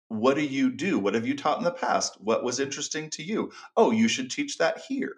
what 0.09 0.37
do 0.37 0.43
you 0.43 0.71
do? 0.71 0.99
What 0.99 1.13
have 1.13 1.27
you 1.27 1.37
taught 1.37 1.59
in 1.59 1.65
the 1.65 1.71
past? 1.71 2.19
What 2.21 2.43
was 2.43 2.59
interesting 2.59 3.11
to 3.11 3.23
you? 3.23 3.53
Oh, 3.77 3.91
you 3.91 4.09
should 4.09 4.31
teach 4.31 4.57
that 4.57 4.81
here. 4.89 5.17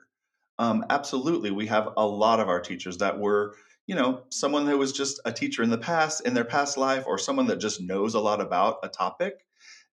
Um, 0.59 0.85
absolutely. 0.91 1.53
We 1.53 1.67
have 1.69 1.91
a 1.97 2.05
lot 2.05 2.41
of 2.41 2.49
our 2.49 2.61
teachers 2.61 2.99
that 2.99 3.19
were 3.19 3.55
you 3.87 3.95
know, 3.95 4.23
someone 4.31 4.67
that 4.67 4.79
was 4.79 4.93
just 4.93 5.21
a 5.25 5.33
teacher 5.33 5.63
in 5.63 5.71
the 5.71 5.79
past, 5.79 6.27
in 6.27 6.35
their 6.35 6.45
past 6.45 6.77
life, 6.77 7.05
or 7.07 7.19
someone 7.19 7.47
that 7.47 7.61
just 7.61 7.81
knows 7.81 8.15
a 8.15 8.21
lot 8.21 8.41
about 8.41 8.79
a 8.83 8.89
topic. 8.89 9.47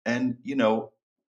And, 0.06 0.38
you 0.44 0.56
know, 0.56 0.92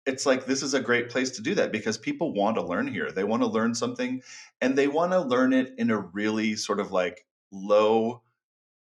it's 0.06 0.26
like 0.26 0.46
this 0.46 0.64
is 0.64 0.74
a 0.74 0.82
great 0.82 1.10
place 1.10 1.32
to 1.32 1.42
do 1.42 1.56
that 1.56 1.72
because 1.72 1.98
people 1.98 2.34
want 2.34 2.58
to 2.58 2.64
learn 2.64 2.88
here. 2.88 3.12
They 3.12 3.24
want 3.24 3.44
to 3.44 3.48
learn 3.48 3.76
something 3.76 4.22
and 4.62 4.78
they 4.78 4.88
want 4.88 5.12
to 5.12 5.22
learn 5.22 5.54
it 5.54 5.74
in 5.78 5.92
a 5.92 6.00
really 6.00 6.56
sort 6.56 6.80
of 6.80 6.92
like 6.92 7.26
low 7.52 8.22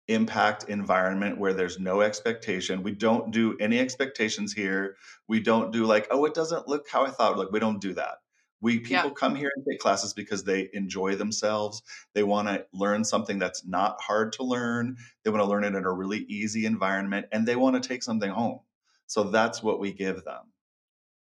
impact 0.08 0.64
environment 0.68 1.38
where 1.38 1.54
there's 1.54 1.78
no 1.78 2.02
expectation. 2.02 2.82
We 2.82 2.92
don't 2.92 3.30
do 3.30 3.56
any 3.58 3.78
expectations 3.78 4.52
here. 4.52 4.96
We 5.28 5.40
don't 5.40 5.72
do 5.72 5.86
like, 5.86 6.08
oh, 6.10 6.24
it 6.26 6.34
doesn't 6.34 6.68
look 6.68 6.88
how 6.88 7.06
I 7.06 7.10
thought. 7.10 7.38
Like 7.38 7.52
we 7.52 7.60
don't 7.60 7.80
do 7.80 7.94
that. 7.94 8.18
We 8.64 8.78
people 8.78 9.10
yeah. 9.10 9.10
come 9.14 9.34
here 9.34 9.50
and 9.54 9.62
take 9.62 9.78
classes 9.78 10.14
because 10.14 10.42
they 10.42 10.70
enjoy 10.72 11.16
themselves. 11.16 11.82
They 12.14 12.22
want 12.22 12.48
to 12.48 12.64
learn 12.72 13.04
something 13.04 13.38
that's 13.38 13.66
not 13.66 14.00
hard 14.00 14.32
to 14.34 14.42
learn. 14.42 14.96
They 15.22 15.28
want 15.28 15.42
to 15.42 15.46
learn 15.46 15.64
it 15.64 15.74
in 15.74 15.84
a 15.84 15.92
really 15.92 16.20
easy 16.30 16.64
environment 16.64 17.26
and 17.30 17.46
they 17.46 17.56
want 17.56 17.80
to 17.80 17.86
take 17.86 18.02
something 18.02 18.30
home. 18.30 18.60
So 19.06 19.24
that's 19.24 19.62
what 19.62 19.80
we 19.80 19.92
give 19.92 20.24
them. 20.24 20.44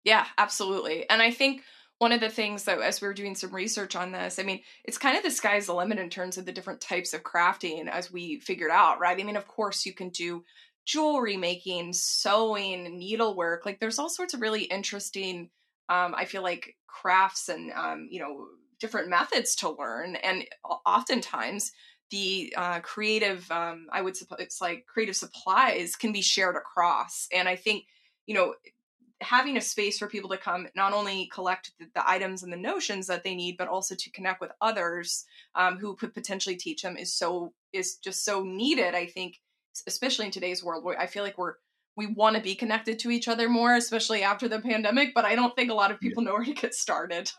Yeah, 0.05 0.25
absolutely. 0.39 1.07
And 1.11 1.21
I 1.21 1.31
think 1.31 1.65
one 1.99 2.13
of 2.13 2.21
the 2.21 2.31
things 2.31 2.65
that 2.65 2.81
as 2.81 3.03
we 3.03 3.09
were 3.09 3.13
doing 3.13 3.35
some 3.35 3.55
research 3.55 3.95
on 3.95 4.11
this, 4.11 4.39
I 4.39 4.43
mean, 4.43 4.63
it's 4.87 4.97
kind 4.97 5.15
of 5.15 5.23
the 5.23 5.31
sky's 5.31 5.67
the 5.67 5.75
limit 5.75 5.99
in 5.99 6.09
terms 6.09 6.39
of 6.39 6.47
the 6.47 6.53
different 6.53 6.81
types 6.81 7.13
of 7.13 7.25
crafting 7.25 7.89
as 7.89 8.11
we 8.11 8.41
figured 8.41 8.71
out, 8.71 9.01
right? 9.01 9.21
I 9.21 9.23
mean, 9.23 9.37
of 9.37 9.47
course, 9.47 9.85
you 9.85 9.93
can 9.93 10.09
do 10.09 10.45
jewelry 10.87 11.37
making, 11.37 11.93
sewing, 11.93 12.99
needlework. 12.99 13.67
Like 13.67 13.81
there's 13.81 13.99
all 13.99 14.09
sorts 14.09 14.33
of 14.33 14.41
really 14.41 14.63
interesting 14.63 15.51
um, 15.89 16.15
I 16.17 16.25
feel 16.25 16.43
like 16.43 16.77
crafts 16.87 17.49
and 17.49 17.73
um, 17.73 18.09
you 18.11 18.21
know 18.21 18.47
different 18.81 19.09
methods 19.09 19.57
to 19.57 19.71
learn, 19.71 20.17
and 20.17 20.45
oftentimes 20.87 21.73
the 22.11 22.53
uh, 22.57 22.81
creative 22.81 23.51
um, 23.51 23.87
I 23.93 24.03
would 24.03 24.17
suppose 24.17 24.41
it's 24.41 24.61
like 24.61 24.87
creative 24.87 25.17
supplies 25.17 25.97
can 25.97 26.13
be 26.13 26.23
shared 26.23 26.57
across, 26.57 27.29
and 27.33 27.49
I 27.49 27.57
think 27.57 27.85
you 28.27 28.35
know 28.35 28.55
having 29.21 29.57
a 29.57 29.61
space 29.61 29.99
for 29.99 30.07
people 30.07 30.31
to 30.31 30.37
come 30.37 30.69
not 30.77 30.93
only 30.93 31.29
collect 31.33 31.73
the, 31.79 31.87
the, 31.95 32.09
items 32.09 32.43
and 32.43 32.53
the 32.53 32.57
notions 32.57 33.07
that 33.09 33.25
they 33.25 33.35
need 33.35 33.57
but 33.57 33.69
also 33.69 33.95
to 33.95 34.11
connect 34.11 34.41
with 34.41 34.53
others 34.61 35.25
um, 35.57 35.77
who 35.77 35.97
could 35.97 36.15
potentially 36.15 36.55
teach 36.55 36.83
them 36.83 36.97
is 36.97 37.13
so 37.13 37.53
is 37.73 37.97
just 37.97 38.25
so 38.25 38.45
needed 38.45 38.95
i 38.95 39.05
think 39.05 39.41
especially 39.87 40.27
in 40.27 40.31
today's 40.31 40.63
world 40.63 40.85
where 40.85 40.99
i 41.01 41.07
feel 41.07 41.25
like 41.25 41.37
we're 41.37 41.55
we 41.99 42.07
want 42.07 42.37
to 42.37 42.41
be 42.41 42.55
connected 42.55 42.99
to 43.01 43.11
each 43.11 43.29
other 43.29 43.49
more 43.49 43.75
especially 43.75 44.23
after 44.23 44.49
the 44.49 44.61
pandemic 44.61 45.13
but 45.15 45.27
i 45.27 45.35
don't 45.35 45.55
think 45.57 45.71
a 45.71 45.75
lot 45.75 45.91
of 45.91 46.01
people 46.01 46.23
yeah. 46.23 46.29
know 46.31 46.35
where 46.35 46.45
to 46.45 46.55
get 46.55 46.75
started 46.75 47.31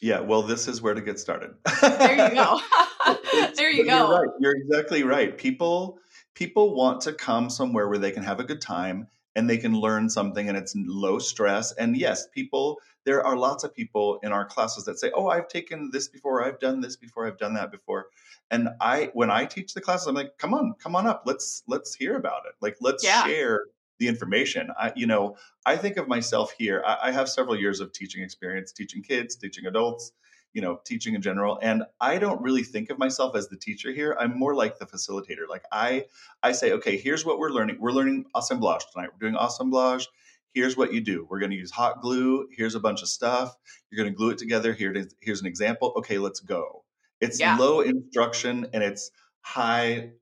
yeah 0.00 0.18
well 0.18 0.42
this 0.42 0.66
is 0.66 0.82
where 0.82 0.94
to 0.94 1.00
get 1.00 1.20
started 1.20 1.50
there 1.80 2.28
you 2.28 2.34
go 2.34 2.60
there 3.54 3.70
you 3.70 3.84
go 3.84 4.08
you're, 4.08 4.20
right. 4.20 4.34
you're 4.40 4.56
exactly 4.56 5.04
right 5.04 5.38
people 5.38 5.98
people 6.34 6.74
want 6.74 7.02
to 7.02 7.12
come 7.12 7.48
somewhere 7.48 7.88
where 7.88 7.98
they 7.98 8.10
can 8.10 8.22
have 8.22 8.40
a 8.40 8.44
good 8.44 8.60
time 8.60 9.06
and 9.36 9.48
they 9.48 9.58
can 9.58 9.74
learn 9.74 10.08
something 10.08 10.48
and 10.48 10.56
it's 10.56 10.74
low 10.74 11.18
stress. 11.18 11.70
And 11.72 11.96
yes, 11.96 12.26
people, 12.26 12.80
there 13.04 13.24
are 13.24 13.36
lots 13.36 13.62
of 13.62 13.74
people 13.74 14.18
in 14.22 14.32
our 14.32 14.46
classes 14.46 14.84
that 14.86 14.98
say, 14.98 15.12
Oh, 15.14 15.28
I've 15.28 15.46
taken 15.46 15.90
this 15.92 16.08
before, 16.08 16.44
I've 16.44 16.58
done 16.58 16.80
this 16.80 16.96
before, 16.96 17.26
I've 17.26 17.38
done 17.38 17.54
that 17.54 17.70
before. 17.70 18.06
And 18.50 18.70
I, 18.80 19.10
when 19.12 19.30
I 19.30 19.44
teach 19.44 19.74
the 19.74 19.80
classes, 19.80 20.06
I'm 20.06 20.14
like, 20.14 20.38
come 20.38 20.54
on, 20.54 20.74
come 20.78 20.96
on 20.96 21.06
up. 21.06 21.24
Let's, 21.26 21.62
let's 21.68 21.94
hear 21.94 22.16
about 22.16 22.42
it. 22.46 22.54
Like, 22.60 22.76
let's 22.80 23.04
yeah. 23.04 23.24
share 23.26 23.66
the 23.98 24.08
information. 24.08 24.70
I, 24.78 24.92
you 24.96 25.06
know, 25.06 25.36
I 25.64 25.76
think 25.76 25.96
of 25.96 26.08
myself 26.08 26.54
here. 26.56 26.82
I, 26.86 27.08
I 27.08 27.12
have 27.12 27.28
several 27.28 27.58
years 27.58 27.80
of 27.80 27.92
teaching 27.92 28.22
experience, 28.22 28.72
teaching 28.72 29.02
kids, 29.02 29.36
teaching 29.36 29.66
adults, 29.66 30.12
you 30.56 30.62
know 30.62 30.80
teaching 30.86 31.14
in 31.14 31.20
general 31.20 31.58
and 31.60 31.82
i 32.00 32.16
don't 32.16 32.40
really 32.40 32.62
think 32.62 32.88
of 32.88 32.98
myself 32.98 33.36
as 33.36 33.46
the 33.48 33.58
teacher 33.58 33.92
here. 33.92 34.16
I'm 34.18 34.38
more 34.38 34.54
like 34.54 34.78
the 34.78 34.86
facilitator. 34.86 35.46
Like 35.46 35.64
i 35.70 36.06
i 36.42 36.52
say 36.52 36.72
okay 36.72 36.96
here's 36.96 37.26
what 37.26 37.38
we're 37.38 37.50
learning. 37.50 37.76
We're 37.78 37.92
learning 37.92 38.24
assemblage 38.34 38.86
tonight. 38.90 39.10
We're 39.12 39.28
doing 39.28 39.38
assemblage. 39.38 40.08
Here's 40.54 40.74
what 40.74 40.94
you 40.94 41.02
do. 41.02 41.26
We're 41.28 41.40
going 41.40 41.50
to 41.50 41.58
use 41.58 41.70
hot 41.70 42.00
glue. 42.00 42.48
Here's 42.50 42.74
a 42.74 42.80
bunch 42.80 43.02
of 43.02 43.08
stuff. 43.08 43.54
You're 43.90 44.02
going 44.02 44.10
to 44.10 44.16
glue 44.16 44.30
it 44.30 44.38
together. 44.38 44.72
Here 44.72 44.90
it 44.90 44.96
is, 44.96 45.14
here's 45.20 45.42
an 45.42 45.46
example. 45.46 45.92
Okay 45.98 46.16
let's 46.16 46.40
go. 46.40 46.84
It's 47.20 47.38
yeah. 47.38 47.58
low 47.58 47.82
instruction 47.82 48.66
and 48.72 48.82
it's 48.82 49.10
high 49.42 50.12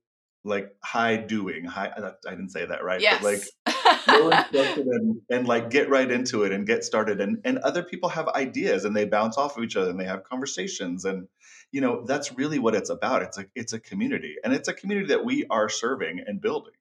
like 0.42 0.74
high 0.82 1.16
doing. 1.16 1.64
High 1.64 1.92
i 2.26 2.30
didn't 2.30 2.50
say 2.50 2.66
that 2.66 2.82
right 2.82 3.00
yes. 3.00 3.22
but 3.22 3.34
like 3.34 3.73
and, 4.06 5.20
and, 5.30 5.49
like 5.49 5.70
get 5.70 5.88
right 5.88 6.11
into 6.11 6.44
it 6.44 6.52
and 6.52 6.66
get 6.66 6.84
started. 6.84 7.20
And 7.20 7.40
and 7.44 7.58
other 7.58 7.82
people 7.82 8.08
have 8.11 8.28
ideas 8.28 8.84
and 8.84 8.96
they 8.96 9.04
bounce 9.04 9.37
off 9.37 9.56
of 9.56 9.64
each 9.64 9.76
other 9.76 9.90
and 9.90 9.99
they 9.99 10.04
have 10.04 10.25
conversations. 10.25 11.04
And 11.04 11.28
you 11.70 11.80
know 11.80 12.04
that's 12.04 12.37
really 12.37 12.58
what 12.58 12.75
it's 12.75 12.90
about. 12.90 13.23
It's 13.23 13.38
a 13.38 13.46
it's 13.54 13.73
a 13.73 13.80
community. 13.80 14.37
And 14.42 14.52
it's 14.52 14.68
a 14.68 14.75
community 14.75 15.08
that 15.08 15.25
we 15.25 15.46
are 15.50 15.68
serving 15.68 16.20
and 16.26 16.40
building. 16.40 16.75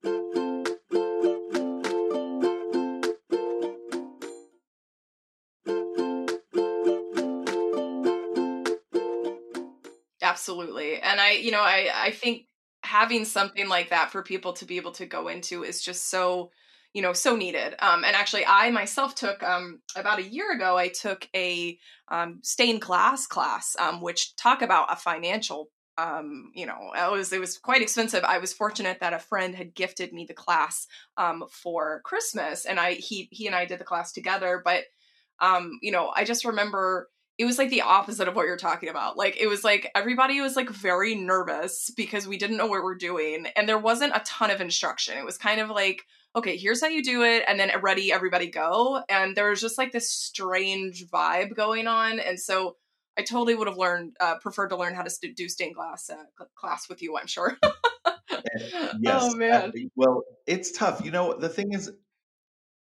Absolutely. 10.22 11.00
And 11.00 11.22
i 11.22 11.32
you 11.34 11.52
know 11.52 11.62
i 11.62 11.90
i 11.94 12.12
think 12.12 12.48
having 12.84 13.26
something 13.26 13.68
like 13.70 13.90
that 13.90 14.12
for 14.12 14.22
people 14.22 14.54
to 14.54 14.66
be 14.66 14.78
able 14.78 14.92
to 14.92 15.06
go 15.06 15.28
into 15.28 15.64
is 15.64 15.82
just 15.82 16.10
so 16.10 16.52
you 16.94 17.02
know 17.02 17.14
so 17.14 17.36
needed 17.36 17.76
um, 17.80 18.04
and 18.04 18.16
actually 18.16 18.46
i 18.46 18.70
myself 18.72 19.16
took 19.16 19.42
um, 19.44 19.82
about 19.96 20.20
a 20.20 20.30
year 20.30 20.52
ago 20.54 20.78
i 20.78 20.88
took 20.88 21.28
a 21.36 21.78
um, 22.10 22.40
stained 22.44 22.82
glass 22.82 23.28
class 23.28 23.76
um, 23.80 24.02
which 24.02 24.36
talk 24.36 24.62
about 24.62 24.92
a 24.92 24.96
financial 24.96 25.70
um, 25.98 26.52
you 26.56 26.66
know 26.66 26.92
it 26.96 27.12
was 27.12 27.34
it 27.34 27.40
was 27.40 27.58
quite 27.58 27.82
expensive 27.82 28.24
i 28.24 28.38
was 28.38 28.54
fortunate 28.54 29.00
that 29.00 29.14
a 29.14 29.20
friend 29.20 29.56
had 29.56 29.76
gifted 29.76 30.14
me 30.14 30.26
the 30.26 30.34
class 30.34 30.88
um, 31.18 31.44
for 31.50 32.02
christmas 32.04 32.66
and 32.66 32.80
i 32.80 32.94
he 32.94 33.28
he 33.32 33.48
and 33.48 33.56
i 33.56 33.66
did 33.66 33.80
the 33.80 33.86
class 33.86 34.12
together 34.12 34.62
but 34.64 34.84
you 35.82 35.92
know 35.92 36.12
i 36.16 36.24
just 36.24 36.46
remember 36.46 37.10
it 37.38 37.46
was 37.46 37.58
like 37.58 37.70
the 37.70 37.82
opposite 37.82 38.28
of 38.28 38.36
what 38.36 38.46
you're 38.46 38.58
talking 38.58 38.90
about. 38.90 39.18
Like 39.18 39.38
it 39.40 39.48
was 39.48 39.64
like 39.64 39.90
everybody 39.96 40.40
was 40.40 40.56
like 40.56 40.70
very 40.70 41.16
nervous 41.16 41.92
because 41.98 42.28
we 42.28 42.38
didn't 42.38 42.58
know 42.58 42.68
what 42.68 42.84
we're 42.84 42.96
doing 42.96 43.48
and 43.56 43.68
there 43.68 43.80
wasn't 43.80 44.16
a 44.16 44.22
ton 44.24 44.52
of 44.52 44.62
instruction. 44.62 45.18
It 45.18 45.26
was 45.26 45.38
kind 45.38 45.60
of 45.60 45.70
like, 45.70 46.04
okay, 46.36 46.58
here's 46.58 46.82
how 46.82 46.88
you 46.88 47.04
do 47.04 47.24
it 47.24 47.44
and 47.48 47.60
then 47.60 47.72
ready 47.82 48.12
everybody 48.12 48.48
go 48.48 49.04
and 49.10 49.36
there 49.36 49.50
was 49.50 49.62
just 49.62 49.78
like 49.78 49.92
this 49.92 50.10
strange 50.12 51.06
vibe 51.08 51.56
going 51.56 51.88
on 51.88 52.20
and 52.20 52.40
so 52.40 52.76
I 53.18 53.22
totally 53.22 53.56
would 53.56 53.68
have 53.68 53.78
learned 53.78 54.16
uh, 54.20 54.40
preferred 54.40 54.70
to 54.70 54.78
learn 54.78 54.96
how 54.96 55.04
to 55.04 55.10
st- 55.10 55.36
do 55.36 55.48
stained 55.48 55.76
glass 55.76 56.10
uh, 56.10 56.46
class 56.56 56.90
with 56.90 57.02
you, 57.02 57.18
I'm 57.18 57.28
sure. 57.28 57.58
yes. 59.00 59.22
Oh 59.22 59.36
man. 59.36 59.72
Well, 59.96 60.24
it's 60.48 60.72
tough. 60.72 61.04
You 61.06 61.12
know, 61.12 61.38
the 61.38 61.50
thing 61.50 61.74
is 61.74 61.92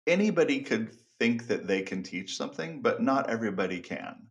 anybody 0.08 0.62
could 0.62 0.92
think 1.20 1.48
that 1.48 1.68
they 1.68 1.82
can 1.82 2.04
teach 2.04 2.36
something, 2.36 2.82
but 2.82 3.02
not 3.02 3.30
everybody 3.30 3.80
can. 3.80 4.28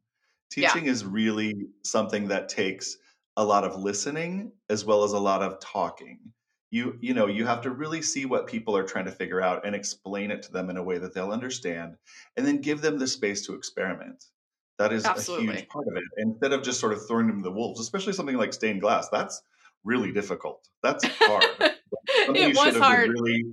Teaching 0.51 0.87
yeah. 0.87 0.91
is 0.91 1.05
really 1.05 1.55
something 1.85 2.29
that 2.29 2.49
takes 2.49 2.97
a 3.37 3.45
lot 3.45 3.65
of 3.65 3.81
listening 3.81 4.53
as 4.69 4.85
well 4.85 5.05
as 5.05 5.13
a 5.13 5.19
lot 5.19 5.43
of 5.43 5.61
talking. 5.61 6.19
You 6.73 6.99
you 7.01 7.15
know, 7.15 7.27
you 7.29 7.47
have 7.47 7.61
to 7.61 7.71
really 7.71 8.03
see 8.03 8.25
what 8.25 8.49
people 8.49 8.77
are 8.77 8.83
trying 8.83 9.05
to 9.05 9.13
figure 9.13 9.41
out 9.41 9.65
and 9.65 9.77
explain 9.77 10.33
it 10.33 10.43
to 10.45 10.53
them 10.53 10.71
in 10.71 10.77
a 10.77 10.83
way 10.83 10.99
that 10.99 11.15
they'll 11.15 11.31
understand 11.31 11.97
and 12.37 12.45
then 12.45 12.63
give 12.63 12.81
them 12.81 12.99
the 12.99 13.07
space 13.07 13.47
to 13.47 13.55
experiment. 13.55 14.25
That 14.79 14.93
is 14.93 15.05
Absolutely. 15.05 15.49
a 15.49 15.53
huge 15.59 15.69
part 15.69 15.87
of 15.87 15.97
it. 15.97 16.03
Instead 16.17 16.53
of 16.53 16.63
just 16.63 16.81
sort 16.81 16.95
of 16.95 17.07
throwing 17.07 17.29
them 17.29 17.37
to 17.37 17.43
the 17.45 17.55
wolves, 17.55 17.79
especially 17.79 18.15
something 18.15 18.37
like 18.37 18.53
stained 18.53 18.81
glass, 18.81 19.09
that's 19.11 19.43
really 19.85 20.13
difficult. 20.13 20.67
That's 20.83 21.05
hard. 21.05 21.45
it 22.09 22.57
was 22.57 22.77
hard. 22.77 23.11
really 23.11 23.45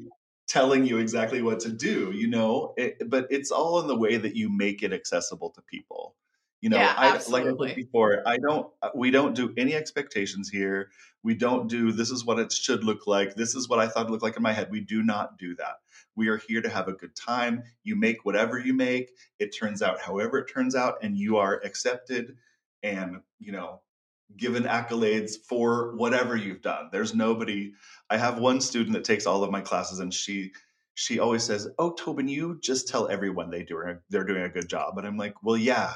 telling 0.47 0.85
you 0.85 0.97
exactly 0.97 1.41
what 1.41 1.59
to 1.59 1.69
do, 1.71 2.11
you 2.11 2.27
know, 2.27 2.73
it, 2.77 3.09
but 3.09 3.27
it's 3.29 3.51
all 3.51 3.79
in 3.79 3.87
the 3.87 3.95
way 3.95 4.17
that 4.17 4.35
you 4.35 4.49
make 4.49 4.81
it 4.81 4.91
accessible 4.91 5.51
to 5.51 5.61
people. 5.61 6.15
You 6.61 6.69
know, 6.69 6.77
yeah, 6.77 6.93
I, 6.97 7.11
like 7.29 7.45
I 7.45 7.53
said 7.67 7.75
before, 7.75 8.21
I 8.25 8.37
don't. 8.37 8.67
Uh, 8.81 8.89
we 8.93 9.11
don't 9.11 9.33
do 9.33 9.53
any 9.57 9.75
expectations 9.75 10.49
here. 10.49 10.89
We 11.23 11.33
don't 11.33 11.69
do. 11.69 11.93
This 11.93 12.11
is 12.11 12.25
what 12.25 12.37
it 12.37 12.51
should 12.51 12.83
look 12.83 13.07
like. 13.07 13.35
This 13.35 13.55
is 13.55 13.69
what 13.69 13.79
I 13.79 13.87
thought 13.87 14.07
it 14.07 14.11
looked 14.11 14.23
like 14.23 14.35
in 14.35 14.43
my 14.43 14.51
head. 14.51 14.69
We 14.69 14.81
do 14.81 15.01
not 15.01 15.37
do 15.37 15.55
that. 15.55 15.77
We 16.15 16.27
are 16.27 16.37
here 16.37 16.61
to 16.61 16.67
have 16.67 16.89
a 16.89 16.93
good 16.93 17.15
time. 17.15 17.63
You 17.83 17.95
make 17.95 18.25
whatever 18.25 18.59
you 18.59 18.73
make. 18.73 19.11
It 19.39 19.55
turns 19.57 19.81
out 19.81 20.01
however 20.01 20.39
it 20.39 20.51
turns 20.51 20.75
out, 20.75 20.97
and 21.01 21.17
you 21.17 21.37
are 21.37 21.61
accepted 21.63 22.35
and 22.83 23.21
you 23.39 23.51
know 23.53 23.81
given 24.35 24.63
accolades 24.63 25.35
for 25.47 25.95
whatever 25.95 26.35
you've 26.35 26.61
done. 26.61 26.89
There's 26.91 27.15
nobody. 27.15 27.73
I 28.09 28.17
have 28.17 28.37
one 28.37 28.59
student 28.61 28.93
that 28.93 29.05
takes 29.05 29.25
all 29.25 29.43
of 29.43 29.51
my 29.51 29.61
classes, 29.61 29.99
and 29.99 30.13
she 30.13 30.51
she 30.93 31.19
always 31.19 31.43
says, 31.43 31.69
"Oh, 31.77 31.93
Toban, 31.93 32.27
you 32.27 32.59
just 32.61 32.89
tell 32.89 33.07
everyone 33.07 33.49
they 33.49 33.63
do 33.63 33.97
they're 34.09 34.25
doing 34.25 34.43
a 34.43 34.49
good 34.49 34.67
job." 34.67 34.97
And 34.97 35.07
I'm 35.07 35.17
like, 35.17 35.41
"Well, 35.41 35.55
yeah, 35.55 35.95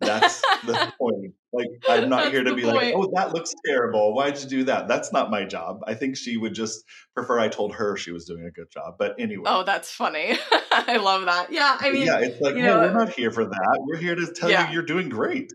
that's 0.00 0.40
the 0.64 0.92
point. 0.98 1.34
Like, 1.52 1.68
I'm 1.88 2.08
not 2.08 2.24
That's 2.24 2.32
here 2.32 2.44
to 2.44 2.54
be 2.54 2.62
point. 2.62 2.76
like, 2.76 2.94
oh, 2.96 3.10
that 3.14 3.34
looks 3.34 3.52
terrible. 3.66 4.14
Why'd 4.14 4.38
you 4.38 4.48
do 4.48 4.64
that? 4.64 4.88
That's 4.88 5.12
not 5.12 5.30
my 5.30 5.44
job. 5.44 5.80
I 5.86 5.94
think 5.94 6.16
she 6.16 6.36
would 6.36 6.54
just 6.54 6.84
prefer 7.14 7.38
I 7.38 7.48
told 7.48 7.74
her 7.74 7.96
she 7.96 8.12
was 8.12 8.24
doing 8.24 8.44
a 8.46 8.50
good 8.50 8.70
job. 8.70 8.94
But 8.98 9.16
anyway. 9.18 9.44
Oh, 9.46 9.64
that's 9.64 9.90
funny. 9.90 10.38
I 10.72 10.96
love 10.96 11.24
that. 11.26 11.52
Yeah. 11.52 11.76
I 11.78 11.90
mean, 11.90 12.06
yeah, 12.06 12.20
it's 12.20 12.40
like, 12.40 12.54
no, 12.54 12.62
know, 12.62 12.80
we're 12.80 12.92
not 12.92 13.10
here 13.10 13.30
for 13.30 13.44
that. 13.44 13.78
We're 13.80 13.98
here 13.98 14.14
to 14.14 14.32
tell 14.32 14.50
yeah. 14.50 14.68
you 14.68 14.74
you're 14.74 14.82
doing 14.82 15.08
great. 15.08 15.52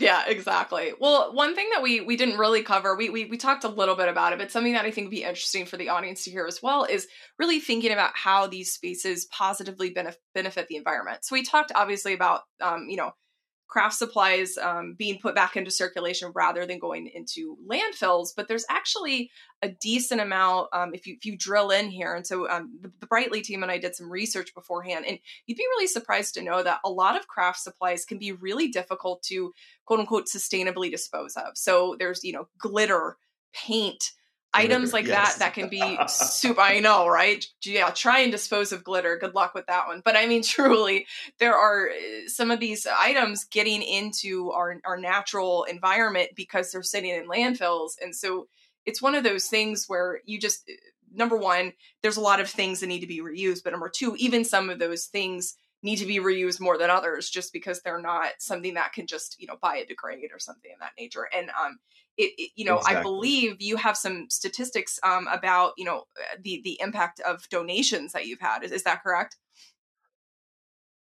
yeah, 0.00 0.24
exactly. 0.26 0.92
Well, 1.00 1.32
one 1.34 1.54
thing 1.54 1.68
that 1.72 1.82
we 1.82 2.02
we 2.02 2.16
didn't 2.16 2.36
really 2.36 2.62
cover, 2.62 2.94
we, 2.94 3.08
we 3.08 3.24
we 3.24 3.38
talked 3.38 3.64
a 3.64 3.68
little 3.68 3.94
bit 3.94 4.08
about 4.08 4.34
it, 4.34 4.38
but 4.38 4.50
something 4.50 4.74
that 4.74 4.84
I 4.84 4.90
think 4.90 5.06
would 5.06 5.10
be 5.10 5.22
interesting 5.22 5.64
for 5.64 5.78
the 5.78 5.88
audience 5.88 6.24
to 6.24 6.30
hear 6.30 6.46
as 6.46 6.60
well 6.62 6.84
is 6.84 7.06
really 7.38 7.58
thinking 7.58 7.90
about 7.90 8.10
how 8.14 8.46
these 8.46 8.72
spaces 8.72 9.26
positively 9.26 9.94
benef- 9.94 10.16
benefit 10.34 10.68
the 10.68 10.76
environment. 10.76 11.24
So 11.24 11.34
we 11.34 11.42
talked 11.42 11.72
obviously 11.74 12.12
about 12.12 12.42
um, 12.60 12.88
you 12.90 12.98
know 12.98 13.12
craft 13.68 13.94
supplies 13.94 14.56
um, 14.58 14.94
being 14.98 15.18
put 15.18 15.34
back 15.34 15.56
into 15.56 15.70
circulation 15.70 16.32
rather 16.34 16.66
than 16.66 16.78
going 16.78 17.06
into 17.06 17.56
landfills. 17.68 18.30
But 18.34 18.48
there's 18.48 18.64
actually 18.68 19.30
a 19.62 19.68
decent 19.68 20.20
amount 20.20 20.68
um, 20.72 20.94
if 20.94 21.06
you 21.06 21.14
if 21.16 21.24
you 21.24 21.36
drill 21.36 21.70
in 21.70 21.90
here. 21.90 22.14
And 22.14 22.26
so 22.26 22.48
um, 22.48 22.78
the, 22.80 22.90
the, 23.00 23.06
Brightly 23.06 23.42
team 23.42 23.62
and 23.62 23.70
I 23.70 23.78
did 23.78 23.94
some 23.94 24.10
research 24.10 24.54
beforehand, 24.54 25.04
and 25.06 25.18
you'd 25.46 25.58
be 25.58 25.64
really 25.64 25.86
surprised 25.86 26.34
to 26.34 26.42
know 26.42 26.62
that 26.62 26.80
a 26.84 26.90
lot 26.90 27.16
of 27.16 27.28
craft 27.28 27.60
supplies 27.60 28.04
can 28.04 28.18
be 28.18 28.32
really 28.32 28.68
difficult 28.68 29.22
to 29.24 29.52
quote 29.84 30.00
unquote 30.00 30.26
sustainably 30.26 30.90
dispose 30.90 31.36
of. 31.36 31.56
So 31.56 31.96
there's 31.98 32.24
you 32.24 32.32
know 32.32 32.48
glitter, 32.58 33.16
paint 33.52 34.12
items 34.54 34.92
like 34.92 35.06
yes. 35.06 35.34
that 35.34 35.38
that 35.38 35.54
can 35.54 35.68
be 35.68 35.98
super 36.08 36.60
i 36.60 36.80
know 36.80 37.06
right? 37.06 37.44
Yeah 37.62 37.90
try 37.90 38.20
and 38.20 38.32
dispose 38.32 38.72
of 38.72 38.84
glitter. 38.84 39.16
Good 39.18 39.34
luck 39.34 39.54
with 39.54 39.66
that 39.66 39.86
one. 39.86 40.02
But 40.04 40.16
i 40.16 40.26
mean 40.26 40.42
truly 40.44 41.06
there 41.38 41.54
are 41.54 41.88
eh, 41.88 42.26
some 42.26 42.50
of 42.50 42.60
these 42.60 42.86
items 42.86 43.44
getting 43.44 43.82
into 43.82 44.50
our, 44.52 44.76
our 44.84 44.98
natural 44.98 45.64
environment 45.64 46.30
because 46.34 46.70
they're 46.70 46.82
sitting 46.82 47.10
in 47.10 47.28
landfills. 47.28 47.92
And 48.00 48.14
so 48.14 48.48
it's 48.86 49.02
one 49.02 49.14
of 49.14 49.24
those 49.24 49.46
things 49.46 49.84
where 49.86 50.20
you 50.24 50.38
just 50.38 50.68
eh, 50.68 50.74
number 51.12 51.36
one 51.36 51.72
there's 52.02 52.16
a 52.16 52.22
lot 52.22 52.40
of 52.40 52.48
things 52.48 52.80
that 52.80 52.86
need 52.86 53.00
to 53.00 53.06
be 53.06 53.20
reused. 53.20 53.64
But 53.64 53.72
number 53.72 53.90
two 53.90 54.16
even 54.16 54.44
some 54.44 54.70
of 54.70 54.78
those 54.78 55.06
things 55.06 55.54
need 55.82 55.96
to 55.96 56.06
be 56.06 56.18
reused 56.18 56.60
more 56.60 56.76
than 56.76 56.90
others 56.90 57.30
just 57.30 57.52
because 57.52 57.80
they're 57.82 58.02
not 58.02 58.30
something 58.38 58.74
that 58.74 58.92
can 58.92 59.06
just 59.06 59.40
you 59.40 59.46
know 59.46 59.56
biodegrade 59.62 60.32
or 60.32 60.38
something 60.38 60.72
of 60.72 60.80
that 60.80 60.92
nature. 60.98 61.28
And 61.36 61.50
um 61.50 61.78
it, 62.18 62.32
it 62.36 62.50
you 62.56 62.64
know 62.64 62.76
exactly. 62.78 62.98
i 62.98 63.02
believe 63.02 63.56
you 63.60 63.76
have 63.76 63.96
some 63.96 64.26
statistics 64.28 64.98
um 65.02 65.26
about 65.28 65.72
you 65.78 65.84
know 65.84 65.98
uh, 66.18 66.36
the 66.42 66.60
the 66.64 66.78
impact 66.80 67.20
of 67.20 67.48
donations 67.48 68.12
that 68.12 68.26
you've 68.26 68.40
had 68.40 68.62
is, 68.62 68.72
is 68.72 68.82
that 68.82 69.02
correct 69.02 69.36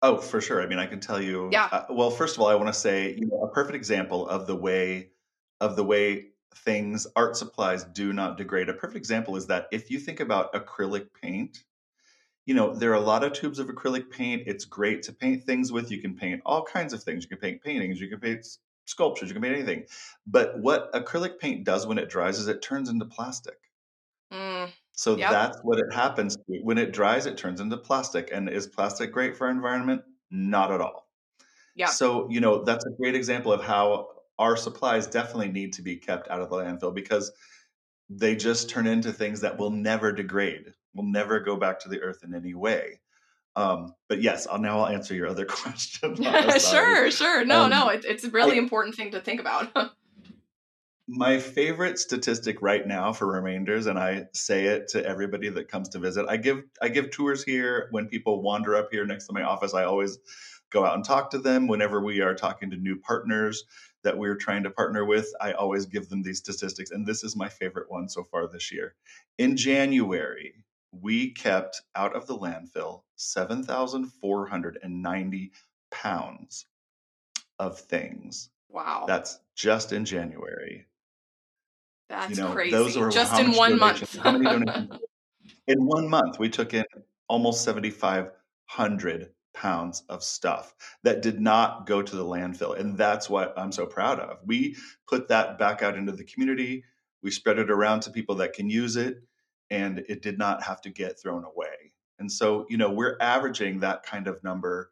Oh, 0.03 0.19
for 0.19 0.40
sure. 0.40 0.62
I 0.62 0.66
mean, 0.66 0.79
I 0.79 0.87
can 0.87 1.01
tell 1.01 1.21
you. 1.21 1.49
Yeah. 1.51 1.69
Uh, 1.73 1.87
well, 1.90 2.11
first 2.11 2.37
of 2.37 2.42
all, 2.42 2.49
I 2.49 2.55
want 2.55 2.69
to 2.69 2.79
say, 2.79 3.14
you 3.19 3.27
know, 3.27 3.42
a 3.42 3.49
perfect 3.49 3.75
example 3.75 4.29
of 4.29 4.47
the 4.47 4.55
way 4.55 5.11
of 5.61 5.75
the 5.75 5.85
way 5.85 6.27
things, 6.55 7.07
art 7.16 7.37
supplies, 7.37 7.85
do 7.85 8.12
not 8.12 8.37
degrade. 8.37 8.69
A 8.69 8.75
perfect 8.75 8.97
example 8.97 9.37
is 9.37 9.47
that 9.47 9.69
if 9.73 9.90
you 9.90 9.99
think 9.99 10.21
about 10.21 10.53
acrylic 10.53 11.09
paint, 11.21 11.64
you 12.45 12.55
know, 12.55 12.75
there 12.75 12.90
are 12.90 12.95
a 12.95 13.01
lot 13.01 13.25
of 13.25 13.33
tubes 13.33 13.59
of 13.59 13.69
acrylic 13.69 14.11
paint. 14.11 14.42
It's 14.47 14.64
great 14.64 15.03
to 15.05 15.12
paint 15.12 15.45
things 15.45 15.73
with. 15.73 15.90
You 15.90 16.01
can 16.01 16.14
paint 16.14 16.42
all 16.45 16.62
kinds 16.62 16.92
of 16.92 17.03
things. 17.03 17.25
You 17.25 17.31
can 17.31 17.38
paint 17.38 17.62
paintings. 17.62 18.01
You 18.01 18.09
can 18.09 18.21
paint 18.21 18.47
sculptures. 18.87 19.29
You 19.29 19.35
can 19.35 19.42
paint 19.42 19.55
anything. 19.55 19.85
But 20.27 20.59
what 20.59 20.92
acrylic 20.92 21.38
paint 21.38 21.64
does 21.64 21.87
when 21.87 21.99
it 21.99 22.09
dries 22.09 22.38
is 22.38 22.49
it 22.49 22.62
turns 22.62 22.88
into 22.88 23.05
plastic. 23.05 23.59
Mm, 24.33 24.72
So 24.92 25.16
yep. 25.16 25.31
that's 25.31 25.59
what 25.62 25.79
it 25.79 25.92
happens. 25.92 26.37
When 26.49 26.79
it 26.79 26.92
dries, 26.92 27.27
it 27.27 27.37
turns 27.37 27.61
into 27.61 27.77
plastic. 27.77 28.31
And 28.33 28.49
is 28.49 28.66
plastic 28.66 29.12
great 29.12 29.37
for 29.37 29.46
our 29.46 29.53
environment? 29.53 30.03
Not 30.31 30.72
at 30.72 30.81
all. 30.81 31.09
Yeah. 31.75 31.87
So, 31.87 32.29
you 32.31 32.40
know, 32.40 32.64
that's 32.64 32.85
a 32.87 32.90
great 32.90 33.14
example 33.14 33.53
of 33.53 33.62
how 33.62 34.09
our 34.38 34.57
supplies 34.57 35.07
definitely 35.07 35.51
need 35.51 35.72
to 35.75 35.83
be 35.83 35.96
kept 35.96 36.29
out 36.29 36.40
of 36.40 36.51
the 36.51 36.57
landfill 36.57 36.94
because 36.94 37.33
they 38.09 38.37
just 38.37 38.68
turn 38.70 38.87
into 38.87 39.12
things 39.12 39.40
that 39.40 39.59
will 39.59 39.70
never 39.70 40.12
degrade, 40.12 40.72
will 40.94 41.05
never 41.05 41.40
go 41.40 41.57
back 41.57 41.79
to 41.81 41.88
the 41.88 42.01
earth 42.01 42.22
in 42.22 42.35
any 42.35 42.55
way. 42.55 43.01
Um, 43.57 43.95
but 44.09 44.21
yes, 44.21 44.47
I'll 44.47 44.59
now 44.59 44.81
I'll 44.81 44.95
answer 44.95 45.14
your 45.14 45.27
other 45.27 45.45
question. 45.47 46.16
Sure, 46.61 47.11
sure. 47.11 47.45
No, 47.45 47.66
no, 47.69 47.88
Um, 47.88 47.95
it, 47.95 48.05
it's 48.05 48.25
a 48.25 48.31
really 48.31 48.57
I, 48.57 48.59
important 48.59 48.95
thing 48.95 49.11
to 49.12 49.21
think 49.21 49.40
about. 49.40 49.75
my 51.09 51.38
favorite 51.38 51.99
statistic 51.99 52.61
right 52.61 52.87
now 52.87 53.12
for 53.12 53.27
remainders, 53.27 53.87
and 53.87 53.99
I 53.99 54.27
say 54.33 54.66
it 54.66 54.88
to 54.88 55.05
everybody 55.05 55.49
that 55.49 55.69
comes 55.69 55.88
to 55.90 55.99
visit. 55.99 56.27
I 56.29 56.37
give 56.37 56.64
I 56.83 56.88
give 56.88 57.11
tours 57.11 57.42
here 57.45 57.88
when 57.90 58.07
people 58.09 58.42
wander 58.42 58.77
up 58.77 58.88
here 58.90 59.07
next 59.07 59.27
to 59.27 59.33
my 59.33 59.42
office. 59.42 59.73
I 59.73 59.85
always 59.85 60.19
go 60.71 60.85
out 60.85 60.95
and 60.95 61.05
talk 61.05 61.31
to 61.31 61.38
them 61.38 61.69
whenever 61.69 62.01
we 62.03 62.21
are 62.21 62.35
talking 62.35 62.71
to 62.71 62.77
new 62.77 62.97
partners 62.97 63.64
that 64.03 64.19
we're 64.19 64.37
trying 64.37 64.64
to 64.64 64.71
partner 64.71 65.05
with. 65.05 65.33
I 65.40 65.53
always 65.53 65.87
give 65.87 66.09
them 66.09 66.23
these 66.23 66.38
statistics, 66.38 66.90
and 66.90 67.07
this 67.07 67.25
is 67.25 67.37
my 67.37 67.49
favorite 67.49 67.90
one 67.90 68.09
so 68.09 68.25
far 68.25 68.49
this 68.49 68.73
year. 68.73 68.95
In 69.38 69.57
January, 69.57 70.55
we 71.00 71.30
kept 71.32 71.80
out 71.94 72.14
of 72.16 72.26
the 72.26 72.37
landfill 72.37 73.02
7,490 73.16 75.52
pounds 75.90 76.66
of 77.59 77.78
things. 77.78 78.50
wow, 78.68 79.04
That's 79.06 79.38
just 79.54 79.92
in 79.92 80.04
January. 80.04 80.87
You 82.11 82.16
that's 82.16 82.37
know, 82.38 82.48
those 82.48 82.54
crazy. 82.94 83.00
are 83.00 83.11
Just 83.11 83.38
in 83.40 83.52
one 83.52 83.78
month. 83.78 84.16
how 84.18 84.37
many 84.37 84.46
in 85.66 85.85
one 85.87 86.09
month 86.09 86.38
we 86.38 86.48
took 86.48 86.74
in 86.74 86.85
almost 87.28 87.64
7,500 87.64 89.30
pounds 89.54 90.02
of 90.09 90.22
stuff 90.22 90.74
that 91.02 91.22
did 91.22 91.40
not 91.40 91.87
go 91.87 92.02
to 92.02 92.16
the 92.16 92.24
landfill. 92.24 92.78
And 92.78 92.96
that's 92.96 93.28
what 93.28 93.59
I'm 93.59 93.72
so 93.72 93.87
proud 93.87 94.20
of. 94.20 94.38
We 94.44 94.76
put 95.09 95.28
that 95.28 95.59
back 95.59 95.82
out 95.82 95.96
into 95.96 96.12
the 96.12 96.24
community. 96.24 96.85
We 97.22 97.30
spread 97.30 97.59
it 97.59 97.70
around 97.70 98.00
to 98.02 98.11
people 98.11 98.37
that 98.37 98.52
can 98.52 98.68
use 98.70 98.96
it, 98.96 99.22
and 99.70 100.05
it 100.09 100.22
did 100.22 100.38
not 100.38 100.62
have 100.62 100.81
to 100.83 100.90
get 100.90 101.20
thrown 101.20 101.44
away. 101.44 101.92
And 102.18 102.31
so, 102.31 102.66
you 102.68 102.76
know, 102.76 102.90
we're 102.90 103.16
averaging 103.20 103.81
that 103.81 104.05
kind 104.05 104.26
of 104.26 104.42
number 104.42 104.90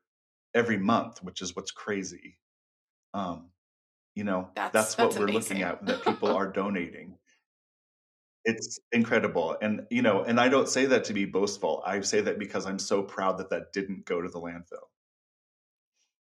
every 0.54 0.76
month, 0.76 1.22
which 1.22 1.42
is 1.42 1.56
what's 1.56 1.70
crazy. 1.70 2.38
Um, 3.14 3.50
you 4.14 4.24
know, 4.24 4.50
that's 4.54 4.72
that's 4.72 4.94
that's 4.94 5.16
what 5.16 5.20
we're 5.20 5.32
looking 5.32 5.62
at 5.62 5.84
that 5.87 6.04
people 6.04 6.28
are 6.28 6.50
donating. 6.50 7.16
It's 8.44 8.78
incredible. 8.92 9.56
And, 9.62 9.87
you 9.90 10.02
know, 10.02 10.22
and 10.22 10.38
I 10.38 10.50
don't 10.50 10.68
say 10.68 10.84
that 10.87 11.04
to 11.04 11.14
be 11.14 11.24
boastful. 11.24 11.82
I 11.87 12.00
say 12.02 12.20
that 12.20 12.38
because 12.38 12.66
I'm 12.66 12.78
so 12.78 13.02
proud 13.02 13.38
that 13.38 13.48
that 13.50 13.72
didn't 13.72 14.04
go 14.04 14.20
to 14.20 14.28
the 14.28 14.40
landfill. 14.40 14.88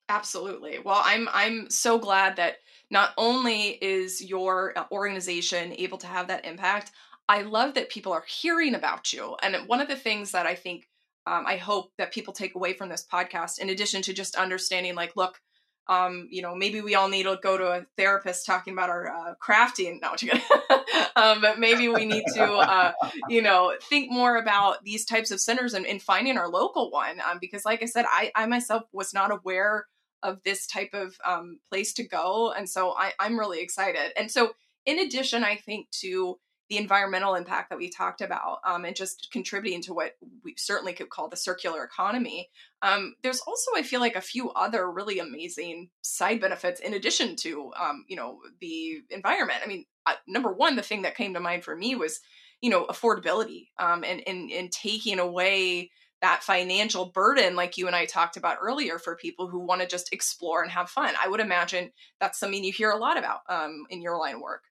Absolutely. 0.08 0.78
Well, 0.78 1.00
I'm 1.02 1.28
I'm 1.32 1.70
so 1.70 1.98
glad 1.98 2.36
that 2.36 2.56
not 2.90 3.12
only 3.16 3.70
is 3.70 4.22
your 4.22 4.76
uh, 4.76 4.84
organization 4.92 5.74
able 5.78 5.96
to 5.98 6.06
have 6.06 6.28
that 6.28 6.44
impact, 6.44 6.92
I 7.28 7.42
love 7.42 7.74
that 7.74 7.88
people 7.88 8.12
are 8.12 8.24
hearing 8.26 8.74
about 8.74 9.12
you. 9.12 9.36
And 9.42 9.56
one 9.66 9.80
of 9.80 9.88
the 9.88 9.96
things 9.96 10.32
that 10.32 10.46
I 10.46 10.54
think 10.54 10.86
um, 11.26 11.44
I 11.46 11.56
hope 11.56 11.90
that 11.96 12.12
people 12.12 12.32
take 12.32 12.54
away 12.54 12.74
from 12.74 12.88
this 12.88 13.06
podcast, 13.10 13.58
in 13.58 13.70
addition 13.70 14.02
to 14.02 14.12
just 14.12 14.36
understanding, 14.36 14.94
like, 14.94 15.16
look, 15.16 15.40
um, 15.86 16.28
you 16.30 16.42
know, 16.42 16.54
maybe 16.54 16.80
we 16.80 16.94
all 16.94 17.08
need 17.08 17.24
to 17.24 17.38
go 17.42 17.58
to 17.58 17.66
a 17.66 17.86
therapist 17.96 18.46
talking 18.46 18.72
about 18.72 18.90
our 18.90 19.08
uh, 19.08 19.34
crafting. 19.42 20.00
No, 20.00 20.12
um, 21.16 21.40
but 21.40 21.58
maybe 21.58 21.88
we 21.88 22.04
need 22.06 22.24
to, 22.34 22.44
uh, 22.44 22.92
you 23.28 23.42
know, 23.42 23.74
think 23.82 24.10
more 24.10 24.36
about 24.36 24.82
these 24.84 25.04
types 25.04 25.30
of 25.30 25.40
centers 25.40 25.74
and, 25.74 25.86
and 25.86 26.00
finding 26.00 26.38
our 26.38 26.48
local 26.48 26.90
one. 26.90 27.20
Um, 27.20 27.38
because, 27.40 27.64
like 27.64 27.82
I 27.82 27.86
said, 27.86 28.06
I, 28.08 28.30
I 28.34 28.46
myself 28.46 28.84
was 28.92 29.12
not 29.12 29.30
aware 29.30 29.86
of 30.22 30.42
this 30.42 30.66
type 30.66 30.94
of 30.94 31.16
um, 31.24 31.58
place 31.70 31.92
to 31.94 32.02
go. 32.02 32.52
And 32.56 32.68
so 32.68 32.94
I, 32.96 33.12
I'm 33.20 33.38
really 33.38 33.60
excited. 33.60 34.12
And 34.16 34.30
so, 34.30 34.52
in 34.86 34.98
addition, 34.98 35.44
I 35.44 35.56
think 35.56 35.90
to 36.00 36.38
the 36.74 36.80
environmental 36.80 37.36
impact 37.36 37.70
that 37.70 37.78
we 37.78 37.88
talked 37.88 38.20
about 38.20 38.58
um, 38.66 38.84
and 38.84 38.96
just 38.96 39.28
contributing 39.30 39.80
to 39.80 39.94
what 39.94 40.16
we 40.42 40.54
certainly 40.56 40.92
could 40.92 41.08
call 41.08 41.28
the 41.28 41.36
circular 41.36 41.84
economy, 41.84 42.48
um, 42.82 43.14
there's 43.22 43.40
also, 43.46 43.70
I 43.76 43.82
feel 43.82 44.00
like, 44.00 44.16
a 44.16 44.20
few 44.20 44.50
other 44.50 44.90
really 44.90 45.20
amazing 45.20 45.90
side 46.02 46.40
benefits 46.40 46.80
in 46.80 46.92
addition 46.92 47.36
to, 47.36 47.70
um, 47.80 48.04
you 48.08 48.16
know, 48.16 48.40
the 48.60 49.02
environment. 49.10 49.60
I 49.62 49.68
mean, 49.68 49.84
uh, 50.04 50.14
number 50.26 50.52
one, 50.52 50.74
the 50.74 50.82
thing 50.82 51.02
that 51.02 51.16
came 51.16 51.34
to 51.34 51.40
mind 51.40 51.62
for 51.62 51.76
me 51.76 51.94
was, 51.94 52.18
you 52.60 52.70
know, 52.70 52.86
affordability 52.86 53.68
um, 53.78 54.02
and, 54.02 54.20
and, 54.26 54.50
and 54.50 54.72
taking 54.72 55.20
away 55.20 55.92
that 56.22 56.42
financial 56.42 57.06
burden 57.06 57.54
like 57.54 57.78
you 57.78 57.86
and 57.86 57.94
I 57.94 58.06
talked 58.06 58.36
about 58.36 58.58
earlier 58.60 58.98
for 58.98 59.14
people 59.14 59.46
who 59.46 59.60
want 59.60 59.80
to 59.82 59.86
just 59.86 60.12
explore 60.12 60.62
and 60.62 60.72
have 60.72 60.90
fun. 60.90 61.14
I 61.22 61.28
would 61.28 61.40
imagine 61.40 61.92
that's 62.18 62.40
something 62.40 62.64
you 62.64 62.72
hear 62.72 62.90
a 62.90 62.96
lot 62.96 63.16
about 63.16 63.40
um, 63.48 63.84
in 63.90 64.02
your 64.02 64.18
line 64.18 64.36
of 64.36 64.40
work. 64.40 64.62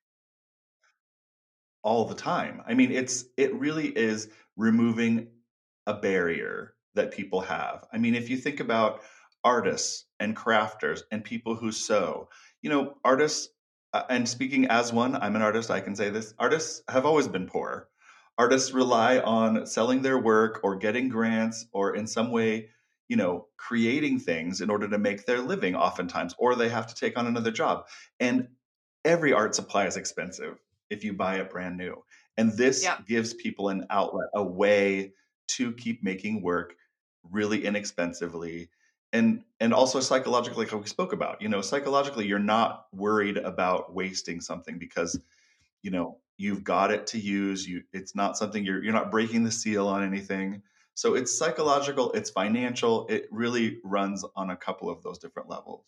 All 1.84 2.06
the 2.06 2.16
time. 2.16 2.62
I 2.66 2.74
mean, 2.74 2.92
it's 2.92 3.26
it 3.38 3.54
really 3.54 3.88
is 3.88 4.30
removing 4.56 5.28
a 5.86 5.94
barrier 5.94 6.74
that 6.96 7.12
people 7.12 7.42
have. 7.42 7.86
I 7.92 7.98
mean, 7.98 8.16
if 8.16 8.30
you 8.30 8.38
think 8.38 8.60
about 8.60 9.02
artists 9.44 10.06
and 10.20 10.36
crafters 10.36 11.02
and 11.12 11.24
people 11.24 11.56
who 11.56 11.72
sew, 11.72 12.30
you 12.62 12.70
know, 12.70 12.96
artists 13.04 13.50
uh, 13.94 14.04
and 14.10 14.28
speaking 14.28 14.68
as 14.68 14.94
one, 14.94 15.16
I'm 15.16 15.36
an 15.36 15.42
artist, 15.42 15.70
I 15.70 15.82
can 15.82 15.96
say 15.96 16.10
this. 16.10 16.34
Artists 16.40 16.82
have 16.88 17.06
always 17.06 17.28
been 17.28 17.48
poor. 17.48 17.90
Artists 18.38 18.72
rely 18.72 19.20
on 19.20 19.68
selling 19.68 20.02
their 20.02 20.18
work 20.18 20.62
or 20.64 20.76
getting 20.76 21.10
grants 21.10 21.68
or 21.72 21.96
in 21.96 22.08
some 22.08 22.32
way, 22.32 22.70
you 23.08 23.16
know, 23.16 23.48
creating 23.58 24.20
things 24.20 24.62
in 24.62 24.72
order 24.72 24.88
to 24.88 24.98
make 24.98 25.26
their 25.26 25.42
living 25.42 25.76
oftentimes 25.76 26.34
or 26.40 26.56
they 26.56 26.70
have 26.70 26.88
to 26.88 26.96
take 26.96 27.18
on 27.18 27.28
another 27.28 27.52
job. 27.52 27.86
And 28.20 28.48
every 29.06 29.34
art 29.34 29.54
supply 29.54 29.86
is 29.86 29.98
expensive 29.98 30.58
if 30.94 31.04
you 31.04 31.14
buy 31.14 31.38
it 31.40 31.50
brand 31.50 31.78
new. 31.78 32.04
And 32.38 32.54
this 32.58 32.84
Yeah. 32.84 33.02
gives 33.06 33.34
people 33.34 33.70
an 33.70 33.86
outlet, 33.90 34.30
a 34.36 34.44
way 34.44 35.14
to 35.50 35.74
keep 35.74 36.04
making 36.04 36.42
work 36.42 36.76
really 37.24 37.66
inexpensively. 37.66 38.70
And 39.12 39.44
and 39.60 39.74
also 39.74 40.00
psychologically, 40.00 40.66
like 40.66 40.74
we 40.74 40.88
spoke 40.88 41.14
about, 41.14 41.42
you 41.42 41.50
know, 41.50 41.62
psychologically, 41.62 42.28
you're 42.28 42.40
not 42.40 42.88
worried 42.94 43.38
about 43.38 43.94
wasting 43.94 44.42
something 44.42 44.80
because, 44.80 45.20
you 45.84 45.92
know, 45.92 46.22
you've 46.38 46.64
got 46.64 46.92
it 46.92 47.08
to 47.08 47.20
use. 47.20 47.68
You 47.68 47.84
it's 47.94 48.16
not 48.16 48.38
something 48.38 48.66
you're 48.66 48.84
you're 48.84 48.94
not 48.94 49.12
breaking 49.12 49.44
the 49.44 49.52
seal 49.52 49.88
on 49.88 50.04
anything. 50.04 50.64
So 50.96 51.16
it's 51.16 51.38
psychological, 51.38 52.12
it's 52.14 52.30
financial, 52.32 53.08
it 53.08 53.28
really 53.32 53.80
runs 53.84 54.24
on 54.36 54.50
a 54.52 54.58
couple 54.58 54.90
of 54.90 55.04
those 55.04 55.20
different 55.20 55.50
levels. 55.50 55.86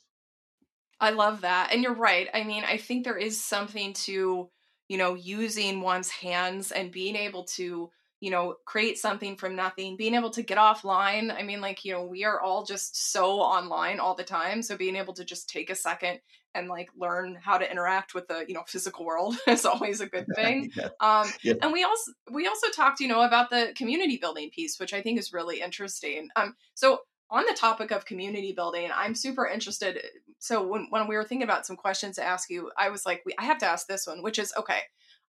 I 1.00 1.12
love 1.12 1.42
that. 1.42 1.72
And 1.72 1.84
you're 1.84 1.94
right. 1.94 2.30
I 2.34 2.44
mean, 2.44 2.64
I 2.64 2.78
think 2.78 3.04
there 3.04 3.18
is 3.18 3.44
something 3.44 3.94
to, 3.94 4.50
you 4.88 4.98
know, 4.98 5.14
using 5.16 5.82
one's 5.82 6.10
hands 6.10 6.72
and 6.72 6.92
being 6.92 7.16
able 7.16 7.44
to, 7.46 7.90
you 8.22 8.32
know, 8.32 8.56
create 8.66 8.98
something 8.98 9.36
from 9.36 9.56
nothing, 9.56 9.98
being 9.98 10.16
able 10.16 10.30
to 10.32 10.42
get 10.44 10.58
offline. 10.58 11.34
I 11.34 11.44
mean, 11.44 11.62
like, 11.62 11.84
you 11.86 11.94
know, 11.94 12.04
we 12.06 12.24
are 12.24 12.40
all 12.40 12.64
just 12.64 13.12
so 13.12 13.40
online 13.40 14.00
all 14.00 14.16
the 14.16 14.24
time. 14.24 14.62
So 14.62 14.78
being 14.78 14.96
able 14.96 15.14
to 15.16 15.26
just 15.26 15.50
take 15.50 15.70
a 15.70 15.76
second 15.76 16.20
and 16.54 16.70
like 16.70 16.90
learn 16.96 17.36
how 17.36 17.58
to 17.58 17.70
interact 17.70 18.14
with 18.14 18.28
the, 18.28 18.46
you 18.48 18.54
know, 18.54 18.64
physical 18.68 19.06
world 19.06 19.36
is 19.48 19.66
always 19.66 20.02
a 20.02 20.08
good 20.08 20.28
thing. 20.36 20.72
yeah. 20.76 20.90
Um, 21.02 21.34
Yeah. 21.44 21.54
and 21.62 21.74
we 21.74 21.84
also 21.84 22.12
we 22.32 22.48
also 22.48 22.70
talked, 22.70 23.00
you 23.00 23.08
know, 23.08 23.22
about 23.22 23.50
the 23.50 23.74
community 23.76 24.18
building 24.18 24.50
piece, 24.50 24.80
which 24.80 24.94
I 24.94 25.02
think 25.02 25.20
is 25.20 25.34
really 25.34 25.62
interesting. 25.62 26.30
Um, 26.36 26.56
so 26.74 27.00
on 27.36 27.46
the 27.46 27.54
topic 27.54 27.92
of 27.92 28.06
community 28.06 28.54
building, 28.54 28.90
I'm 28.96 29.14
super 29.14 29.46
interested. 29.46 30.02
So 30.40 30.66
when, 30.66 30.88
when 30.90 31.08
we 31.08 31.16
were 31.16 31.26
thinking 31.26 31.44
about 31.44 31.66
some 31.66 31.76
questions 31.76 32.16
to 32.16 32.24
ask 32.24 32.50
you, 32.50 32.72
I 32.78 32.90
was 32.90 33.06
like, 33.06 33.24
we, 33.26 33.34
I 33.38 33.44
have 33.44 33.58
to 33.58 33.66
ask 33.66 33.88
this 33.88 34.08
one, 34.08 34.24
which 34.24 34.40
is 34.40 34.54
okay. 34.58 34.80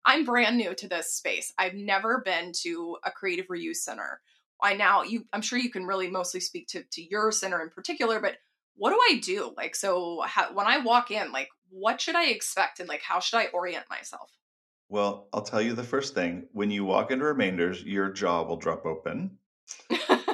I'm 0.05 0.23
brand 0.23 0.57
new 0.57 0.73
to 0.73 0.87
this 0.87 1.11
space. 1.13 1.51
I've 1.57 1.73
never 1.73 2.21
been 2.23 2.53
to 2.61 2.97
a 3.03 3.11
creative 3.11 3.47
reuse 3.47 3.77
center. 3.77 4.21
I 4.63 4.73
now 4.73 5.03
you 5.03 5.25
I'm 5.33 5.41
sure 5.41 5.59
you 5.59 5.69
can 5.69 5.85
really 5.85 6.09
mostly 6.09 6.39
speak 6.39 6.67
to 6.69 6.83
to 6.83 7.01
your 7.01 7.31
center 7.31 7.61
in 7.61 7.69
particular, 7.69 8.19
but 8.19 8.37
what 8.75 8.91
do 8.91 8.99
I 9.11 9.19
do? 9.19 9.53
Like 9.57 9.75
so 9.75 10.21
how, 10.25 10.53
when 10.53 10.65
I 10.65 10.77
walk 10.79 11.11
in, 11.11 11.31
like 11.31 11.49
what 11.69 11.99
should 11.99 12.15
I 12.15 12.27
expect 12.27 12.79
and 12.79 12.87
like 12.87 13.01
how 13.01 13.19
should 13.19 13.37
I 13.37 13.47
orient 13.47 13.85
myself? 13.89 14.31
Well, 14.89 15.27
I'll 15.33 15.41
tell 15.41 15.61
you 15.61 15.73
the 15.73 15.83
first 15.83 16.15
thing. 16.15 16.47
When 16.53 16.71
you 16.71 16.85
walk 16.85 17.11
into 17.11 17.25
Remainders, 17.25 17.83
your 17.83 18.09
jaw 18.09 18.43
will 18.43 18.55
drop 18.55 18.85
open. 18.85 19.37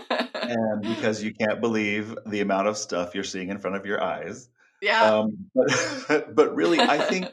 and 0.54 0.82
because 0.82 1.24
you 1.24 1.34
can't 1.34 1.62
believe 1.62 2.16
the 2.26 2.42
amount 2.42 2.68
of 2.68 2.78
stuff 2.78 3.16
you're 3.16 3.24
seeing 3.24 3.50
in 3.50 3.60
front 3.60 3.76
of 3.76 3.86
your 3.86 4.02
eyes. 4.02 4.50
Yeah. 4.82 5.02
Um, 5.02 5.50
but, 5.56 6.36
but 6.36 6.56
really, 6.56 6.80
I 6.80 6.98
think 7.10 7.28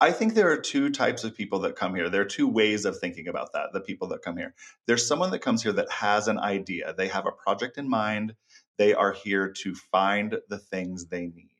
I 0.00 0.12
think 0.12 0.34
there 0.34 0.50
are 0.50 0.58
two 0.58 0.90
types 0.90 1.24
of 1.24 1.34
people 1.34 1.60
that 1.60 1.76
come 1.76 1.94
here. 1.94 2.10
There 2.10 2.20
are 2.20 2.26
two 2.26 2.48
ways 2.48 2.84
of 2.84 2.98
thinking 2.98 3.28
about 3.28 3.52
that. 3.54 3.72
The 3.72 3.80
people 3.80 4.08
that 4.08 4.22
come 4.22 4.36
here. 4.36 4.54
There's 4.86 5.06
someone 5.06 5.30
that 5.30 5.38
comes 5.40 5.62
here 5.62 5.72
that 5.72 5.90
has 5.90 6.28
an 6.28 6.38
idea. 6.38 6.94
They 6.96 7.08
have 7.08 7.26
a 7.26 7.32
project 7.32 7.78
in 7.78 7.88
mind. 7.88 8.34
They 8.76 8.92
are 8.92 9.12
here 9.12 9.52
to 9.62 9.74
find 9.74 10.36
the 10.48 10.58
things 10.58 11.06
they 11.06 11.26
need. 11.26 11.50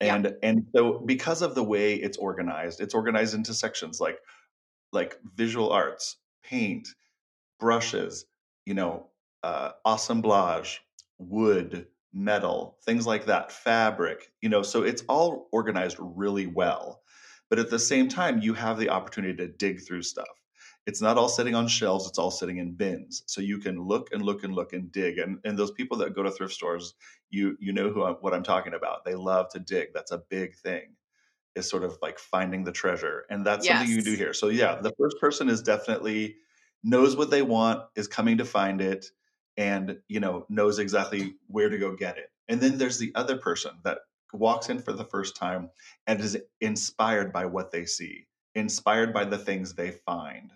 And 0.00 0.24
yeah. 0.24 0.48
and 0.48 0.66
so 0.74 0.98
because 0.98 1.42
of 1.42 1.54
the 1.54 1.64
way 1.64 1.94
it's 1.94 2.18
organized, 2.18 2.80
it's 2.80 2.94
organized 2.94 3.34
into 3.34 3.52
sections 3.52 4.00
like 4.00 4.18
like 4.92 5.18
visual 5.34 5.70
arts, 5.70 6.16
paint, 6.42 6.88
brushes, 7.58 8.26
you 8.64 8.74
know, 8.74 9.09
uh, 9.42 9.72
assemblage, 9.84 10.82
wood, 11.18 11.86
metal, 12.12 12.76
things 12.84 13.06
like 13.06 13.26
that, 13.26 13.52
fabric, 13.52 14.32
you 14.40 14.48
know, 14.48 14.62
so 14.62 14.82
it's 14.82 15.02
all 15.08 15.48
organized 15.52 15.96
really 16.00 16.46
well. 16.46 17.02
But 17.48 17.58
at 17.58 17.70
the 17.70 17.78
same 17.78 18.08
time, 18.08 18.40
you 18.40 18.54
have 18.54 18.78
the 18.78 18.90
opportunity 18.90 19.36
to 19.36 19.48
dig 19.48 19.80
through 19.82 20.02
stuff. 20.02 20.28
It's 20.86 21.02
not 21.02 21.18
all 21.18 21.28
sitting 21.28 21.54
on 21.54 21.68
shelves, 21.68 22.08
it's 22.08 22.18
all 22.18 22.30
sitting 22.30 22.58
in 22.58 22.72
bins. 22.72 23.22
So 23.26 23.40
you 23.40 23.58
can 23.58 23.80
look 23.80 24.08
and 24.12 24.22
look 24.22 24.44
and 24.44 24.54
look 24.54 24.72
and 24.72 24.90
dig. 24.90 25.18
And, 25.18 25.38
and 25.44 25.58
those 25.58 25.70
people 25.70 25.98
that 25.98 26.14
go 26.14 26.22
to 26.22 26.30
thrift 26.30 26.54
stores, 26.54 26.94
you 27.28 27.56
you 27.60 27.72
know 27.72 27.90
who 27.90 28.02
I'm, 28.02 28.14
what 28.14 28.34
I'm 28.34 28.42
talking 28.42 28.74
about. 28.74 29.04
They 29.04 29.14
love 29.14 29.50
to 29.50 29.58
dig. 29.58 29.88
That's 29.92 30.10
a 30.10 30.22
big 30.30 30.56
thing 30.56 30.96
is 31.54 31.68
sort 31.68 31.84
of 31.84 31.98
like 32.00 32.18
finding 32.18 32.64
the 32.64 32.72
treasure. 32.72 33.24
And 33.28 33.44
that's 33.44 33.66
yes. 33.66 33.78
something 33.78 33.94
you 33.94 34.02
do 34.02 34.14
here. 34.14 34.32
So 34.32 34.48
yeah, 34.48 34.80
the 34.80 34.92
first 34.98 35.18
person 35.20 35.48
is 35.48 35.62
definitely 35.62 36.36
knows 36.82 37.16
what 37.16 37.30
they 37.30 37.42
want, 37.42 37.82
is 37.96 38.08
coming 38.08 38.38
to 38.38 38.44
find 38.44 38.80
it, 38.80 39.06
and 39.56 39.98
you 40.08 40.20
know, 40.20 40.46
knows 40.48 40.78
exactly 40.78 41.34
where 41.46 41.68
to 41.68 41.78
go 41.78 41.94
get 41.94 42.18
it. 42.18 42.30
And 42.48 42.60
then 42.60 42.78
there's 42.78 42.98
the 42.98 43.12
other 43.14 43.36
person 43.36 43.72
that 43.84 43.98
walks 44.32 44.68
in 44.68 44.80
for 44.80 44.92
the 44.92 45.04
first 45.04 45.36
time 45.36 45.70
and 46.06 46.20
is 46.20 46.38
inspired 46.60 47.32
by 47.32 47.46
what 47.46 47.70
they 47.70 47.84
see, 47.84 48.26
inspired 48.54 49.12
by 49.12 49.24
the 49.24 49.38
things 49.38 49.74
they 49.74 49.90
find. 49.90 50.52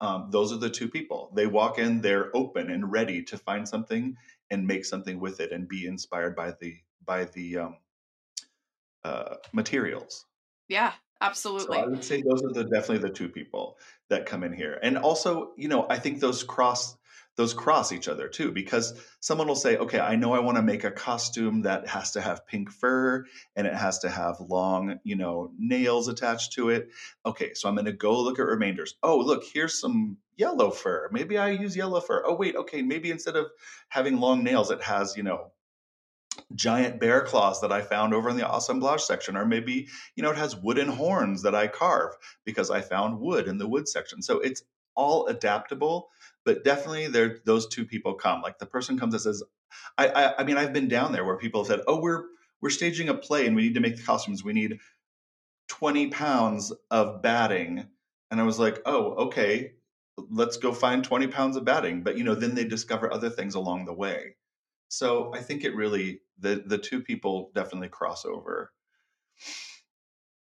Um, 0.00 0.28
those 0.30 0.52
are 0.52 0.58
the 0.58 0.70
two 0.70 0.88
people. 0.88 1.32
They 1.34 1.46
walk 1.46 1.78
in, 1.78 2.00
they're 2.00 2.36
open 2.36 2.70
and 2.70 2.92
ready 2.92 3.22
to 3.24 3.38
find 3.38 3.66
something 3.66 4.16
and 4.50 4.66
make 4.66 4.84
something 4.84 5.18
with 5.18 5.40
it 5.40 5.52
and 5.52 5.68
be 5.68 5.86
inspired 5.86 6.36
by 6.36 6.52
the 6.60 6.76
by 7.04 7.24
the 7.24 7.58
um, 7.58 7.76
uh, 9.04 9.36
materials. 9.52 10.26
Yeah, 10.68 10.92
absolutely. 11.20 11.76
So 11.76 11.82
I 11.82 11.86
would 11.86 12.04
say 12.04 12.22
those 12.22 12.42
are 12.42 12.52
the 12.52 12.64
definitely 12.64 12.98
the 12.98 13.14
two 13.14 13.28
people 13.28 13.78
that 14.10 14.26
come 14.26 14.42
in 14.42 14.52
here, 14.52 14.78
and 14.82 14.98
also, 14.98 15.52
you 15.56 15.68
know, 15.68 15.86
I 15.88 15.98
think 15.98 16.20
those 16.20 16.42
cross 16.42 16.96
those 17.36 17.52
cross 17.54 17.92
each 17.92 18.08
other 18.08 18.28
too 18.28 18.50
because 18.50 18.98
someone 19.20 19.46
will 19.46 19.54
say 19.54 19.76
okay 19.76 20.00
i 20.00 20.16
know 20.16 20.32
i 20.32 20.38
want 20.40 20.56
to 20.56 20.62
make 20.62 20.84
a 20.84 20.90
costume 20.90 21.62
that 21.62 21.86
has 21.86 22.12
to 22.12 22.20
have 22.20 22.46
pink 22.46 22.70
fur 22.70 23.24
and 23.54 23.66
it 23.66 23.74
has 23.74 23.98
to 23.98 24.08
have 24.08 24.36
long 24.40 24.98
you 25.04 25.16
know 25.16 25.50
nails 25.58 26.08
attached 26.08 26.52
to 26.52 26.70
it. 26.70 26.88
Okay 27.24 27.52
so 27.54 27.68
i'm 27.68 27.74
going 27.74 27.84
to 27.84 27.92
go 27.92 28.20
look 28.20 28.38
at 28.38 28.46
remainders. 28.46 28.94
Oh 29.02 29.18
look 29.18 29.44
here's 29.52 29.80
some 29.80 30.16
yellow 30.36 30.70
fur. 30.70 31.08
Maybe 31.12 31.38
i 31.38 31.50
use 31.50 31.76
yellow 31.76 32.00
fur. 32.00 32.22
Oh 32.26 32.34
wait 32.34 32.56
okay 32.56 32.82
maybe 32.82 33.10
instead 33.10 33.36
of 33.36 33.46
having 33.88 34.18
long 34.18 34.42
nails 34.42 34.70
it 34.70 34.82
has 34.82 35.16
you 35.16 35.22
know 35.22 35.52
giant 36.54 37.00
bear 37.00 37.22
claws 37.22 37.60
that 37.60 37.72
I 37.72 37.80
found 37.80 38.14
over 38.14 38.28
in 38.28 38.36
the 38.36 38.54
assemblage 38.54 39.00
section, 39.00 39.36
or 39.36 39.46
maybe 39.46 39.88
you 40.14 40.22
know 40.22 40.30
it 40.30 40.36
has 40.36 40.56
wooden 40.56 40.88
horns 40.88 41.42
that 41.42 41.54
I 41.54 41.66
carve 41.66 42.14
because 42.44 42.70
I 42.70 42.80
found 42.80 43.20
wood 43.20 43.48
in 43.48 43.58
the 43.58 43.68
wood 43.68 43.88
section. 43.88 44.22
So 44.22 44.38
it's 44.40 44.62
all 44.94 45.26
adaptable, 45.26 46.10
but 46.46 46.64
definitely 46.64 47.08
there 47.08 47.40
those 47.44 47.66
two 47.66 47.84
people 47.84 48.14
come. 48.14 48.40
Like 48.40 48.58
the 48.58 48.66
person 48.66 48.98
comes 48.98 49.12
and 49.12 49.20
says, 49.20 49.42
I, 49.98 50.08
I 50.08 50.34
I 50.38 50.44
mean 50.44 50.56
I've 50.56 50.72
been 50.72 50.88
down 50.88 51.12
there 51.12 51.24
where 51.24 51.36
people 51.36 51.62
have 51.62 51.68
said, 51.68 51.82
oh 51.86 52.00
we're 52.00 52.24
we're 52.62 52.70
staging 52.70 53.10
a 53.10 53.14
play 53.14 53.46
and 53.46 53.54
we 53.54 53.62
need 53.62 53.74
to 53.74 53.80
make 53.80 53.96
the 53.96 54.02
costumes. 54.02 54.42
We 54.42 54.54
need 54.54 54.78
20 55.68 56.08
pounds 56.08 56.72
of 56.90 57.20
batting. 57.20 57.86
And 58.30 58.40
I 58.40 58.44
was 58.44 58.58
like, 58.58 58.80
oh, 58.86 59.26
okay, 59.26 59.72
let's 60.30 60.56
go 60.56 60.72
find 60.72 61.04
20 61.04 61.26
pounds 61.26 61.56
of 61.56 61.64
batting. 61.64 62.02
But 62.02 62.16
you 62.16 62.24
know, 62.24 62.34
then 62.34 62.54
they 62.54 62.64
discover 62.64 63.12
other 63.12 63.28
things 63.28 63.54
along 63.54 63.84
the 63.84 63.92
way. 63.92 64.36
So 64.88 65.34
I 65.34 65.40
think 65.40 65.64
it 65.64 65.74
really 65.74 66.20
the 66.38 66.62
the 66.64 66.78
two 66.78 67.02
people 67.02 67.50
definitely 67.54 67.88
cross 67.88 68.24
over. 68.24 68.72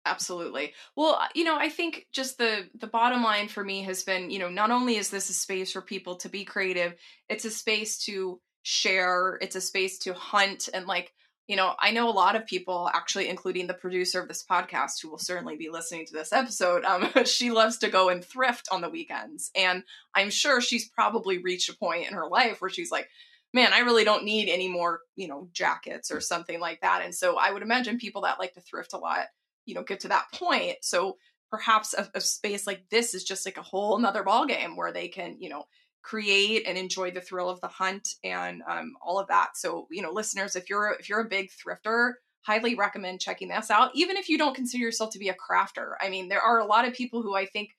Absolutely. 0.05 0.73
Well, 0.95 1.17
uh, 1.21 1.27
you 1.35 1.43
know, 1.43 1.57
I 1.57 1.69
think 1.69 2.07
just 2.11 2.37
the 2.37 2.67
the 2.79 2.87
bottom 2.87 3.23
line 3.23 3.47
for 3.47 3.63
me 3.63 3.83
has 3.83 4.03
been, 4.03 4.31
you 4.31 4.39
know, 4.39 4.49
not 4.49 4.71
only 4.71 4.95
is 4.95 5.09
this 5.09 5.29
a 5.29 5.33
space 5.33 5.71
for 5.71 5.81
people 5.81 6.15
to 6.17 6.29
be 6.29 6.43
creative, 6.43 6.95
it's 7.29 7.45
a 7.45 7.51
space 7.51 7.99
to 8.05 8.39
share, 8.63 9.37
it's 9.41 9.55
a 9.55 9.61
space 9.61 9.99
to 9.99 10.13
hunt 10.13 10.69
and 10.73 10.87
like 10.87 11.13
you 11.47 11.57
know, 11.57 11.73
I 11.79 11.91
know 11.91 12.07
a 12.07 12.11
lot 12.11 12.37
of 12.37 12.45
people, 12.45 12.89
actually, 12.93 13.27
including 13.27 13.67
the 13.67 13.73
producer 13.73 14.21
of 14.21 14.29
this 14.29 14.45
podcast, 14.49 15.01
who 15.01 15.09
will 15.09 15.17
certainly 15.17 15.57
be 15.57 15.69
listening 15.69 16.05
to 16.05 16.13
this 16.13 16.31
episode. 16.31 16.85
Um, 16.85 17.09
she 17.25 17.51
loves 17.51 17.77
to 17.79 17.89
go 17.89 18.07
and 18.07 18.23
thrift 18.23 18.69
on 18.71 18.79
the 18.79 18.89
weekends, 18.89 19.51
and 19.53 19.83
I'm 20.15 20.29
sure 20.29 20.61
she's 20.61 20.87
probably 20.87 21.39
reached 21.39 21.69
a 21.69 21.75
point 21.75 22.07
in 22.07 22.13
her 22.13 22.27
life 22.29 22.61
where 22.61 22.69
she's 22.69 22.91
like, 22.91 23.09
man, 23.53 23.73
I 23.73 23.79
really 23.79 24.05
don't 24.05 24.23
need 24.23 24.49
any 24.49 24.69
more, 24.69 25.01
you 25.17 25.27
know, 25.27 25.49
jackets 25.51 26.09
or 26.09 26.21
something 26.21 26.59
like 26.59 26.79
that. 26.81 27.01
And 27.03 27.13
so 27.13 27.37
I 27.37 27.51
would 27.51 27.63
imagine 27.63 27.97
people 27.97 28.21
that 28.21 28.39
like 28.39 28.53
to 28.53 28.61
thrift 28.61 28.93
a 28.93 28.97
lot, 28.97 29.25
you 29.71 29.75
know, 29.75 29.83
get 29.83 30.01
to 30.01 30.09
that 30.09 30.25
point. 30.33 30.75
So 30.81 31.15
perhaps 31.49 31.93
a, 31.93 32.09
a 32.13 32.19
space 32.19 32.67
like 32.67 32.83
this 32.89 33.13
is 33.13 33.23
just 33.23 33.45
like 33.45 33.55
a 33.55 33.61
whole 33.61 33.97
another 33.97 34.21
ball 34.21 34.45
game 34.45 34.75
where 34.75 34.91
they 34.91 35.07
can, 35.07 35.37
you 35.39 35.47
know, 35.47 35.63
create 36.01 36.63
and 36.67 36.77
enjoy 36.77 37.09
the 37.11 37.21
thrill 37.21 37.49
of 37.49 37.61
the 37.61 37.69
hunt 37.69 38.15
and 38.21 38.61
um, 38.69 38.95
all 39.01 39.17
of 39.17 39.29
that. 39.29 39.55
So, 39.55 39.87
you 39.89 40.01
know, 40.01 40.11
listeners, 40.11 40.57
if 40.57 40.69
you're 40.69 40.95
if 40.99 41.07
you're 41.07 41.21
a 41.21 41.29
big 41.29 41.49
thrifter, 41.51 42.13
highly 42.41 42.75
recommend 42.75 43.21
checking 43.21 43.47
this 43.47 43.71
out. 43.71 43.91
Even 43.93 44.17
if 44.17 44.27
you 44.27 44.37
don't 44.37 44.55
consider 44.55 44.83
yourself 44.83 45.11
to 45.11 45.19
be 45.19 45.29
a 45.29 45.35
crafter, 45.35 45.93
I 46.01 46.09
mean, 46.09 46.27
there 46.27 46.41
are 46.41 46.59
a 46.59 46.65
lot 46.65 46.85
of 46.85 46.93
people 46.93 47.21
who 47.21 47.33
I 47.33 47.45
think 47.45 47.69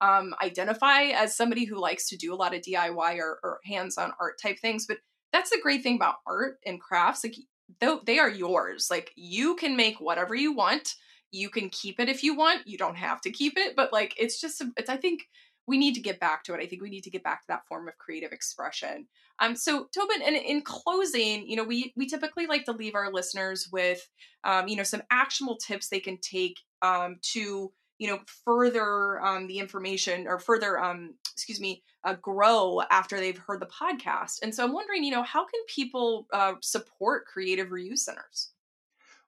um, 0.00 0.34
identify 0.42 1.04
as 1.04 1.36
somebody 1.36 1.64
who 1.64 1.78
likes 1.78 2.08
to 2.08 2.16
do 2.16 2.34
a 2.34 2.36
lot 2.36 2.54
of 2.54 2.62
DIY 2.62 3.18
or, 3.18 3.38
or 3.44 3.60
hands-on 3.64 4.12
art 4.20 4.34
type 4.42 4.58
things, 4.58 4.84
but 4.84 4.98
that's 5.32 5.50
the 5.50 5.60
great 5.62 5.82
thing 5.82 5.96
about 5.96 6.16
art 6.26 6.58
and 6.64 6.80
crafts 6.80 7.22
like 7.22 7.36
though 7.80 8.00
they 8.06 8.18
are 8.18 8.30
yours 8.30 8.88
like 8.90 9.12
you 9.16 9.56
can 9.56 9.76
make 9.76 10.00
whatever 10.00 10.34
you 10.34 10.52
want 10.52 10.94
you 11.30 11.50
can 11.50 11.68
keep 11.70 12.00
it 12.00 12.08
if 12.08 12.22
you 12.22 12.36
want 12.36 12.66
you 12.66 12.78
don't 12.78 12.96
have 12.96 13.20
to 13.20 13.30
keep 13.30 13.54
it 13.56 13.74
but 13.76 13.92
like 13.92 14.14
it's 14.18 14.40
just 14.40 14.62
it's 14.76 14.90
i 14.90 14.96
think 14.96 15.22
we 15.66 15.78
need 15.78 15.94
to 15.94 16.00
get 16.00 16.20
back 16.20 16.44
to 16.44 16.54
it 16.54 16.60
i 16.60 16.66
think 16.66 16.82
we 16.82 16.90
need 16.90 17.04
to 17.04 17.10
get 17.10 17.24
back 17.24 17.40
to 17.40 17.48
that 17.48 17.66
form 17.66 17.88
of 17.88 17.98
creative 17.98 18.32
expression. 18.32 19.06
Um 19.40 19.54
so 19.56 19.88
toban 19.96 20.24
and 20.24 20.36
in 20.36 20.62
closing 20.62 21.46
you 21.46 21.56
know 21.56 21.64
we 21.64 21.92
we 21.96 22.06
typically 22.06 22.46
like 22.46 22.64
to 22.64 22.72
leave 22.72 22.94
our 22.94 23.12
listeners 23.12 23.68
with 23.70 24.08
um 24.44 24.68
you 24.68 24.76
know 24.76 24.82
some 24.82 25.02
actionable 25.10 25.56
tips 25.56 25.88
they 25.88 26.00
can 26.00 26.18
take 26.18 26.60
um 26.82 27.16
to 27.32 27.72
you 27.98 28.08
know 28.08 28.20
further 28.44 29.20
um, 29.24 29.46
the 29.46 29.58
information 29.58 30.26
or 30.26 30.38
further 30.38 30.78
um, 30.78 31.14
excuse 31.32 31.60
me 31.60 31.82
uh, 32.04 32.14
grow 32.14 32.82
after 32.90 33.18
they've 33.18 33.38
heard 33.38 33.60
the 33.60 33.66
podcast. 33.66 34.38
And 34.42 34.54
so 34.54 34.64
i'm 34.64 34.72
wondering 34.72 35.04
you 35.04 35.12
know 35.12 35.22
how 35.22 35.44
can 35.44 35.60
people 35.68 36.26
uh, 36.32 36.54
support 36.62 37.26
creative 37.26 37.68
reuse 37.68 37.98
centers 37.98 38.50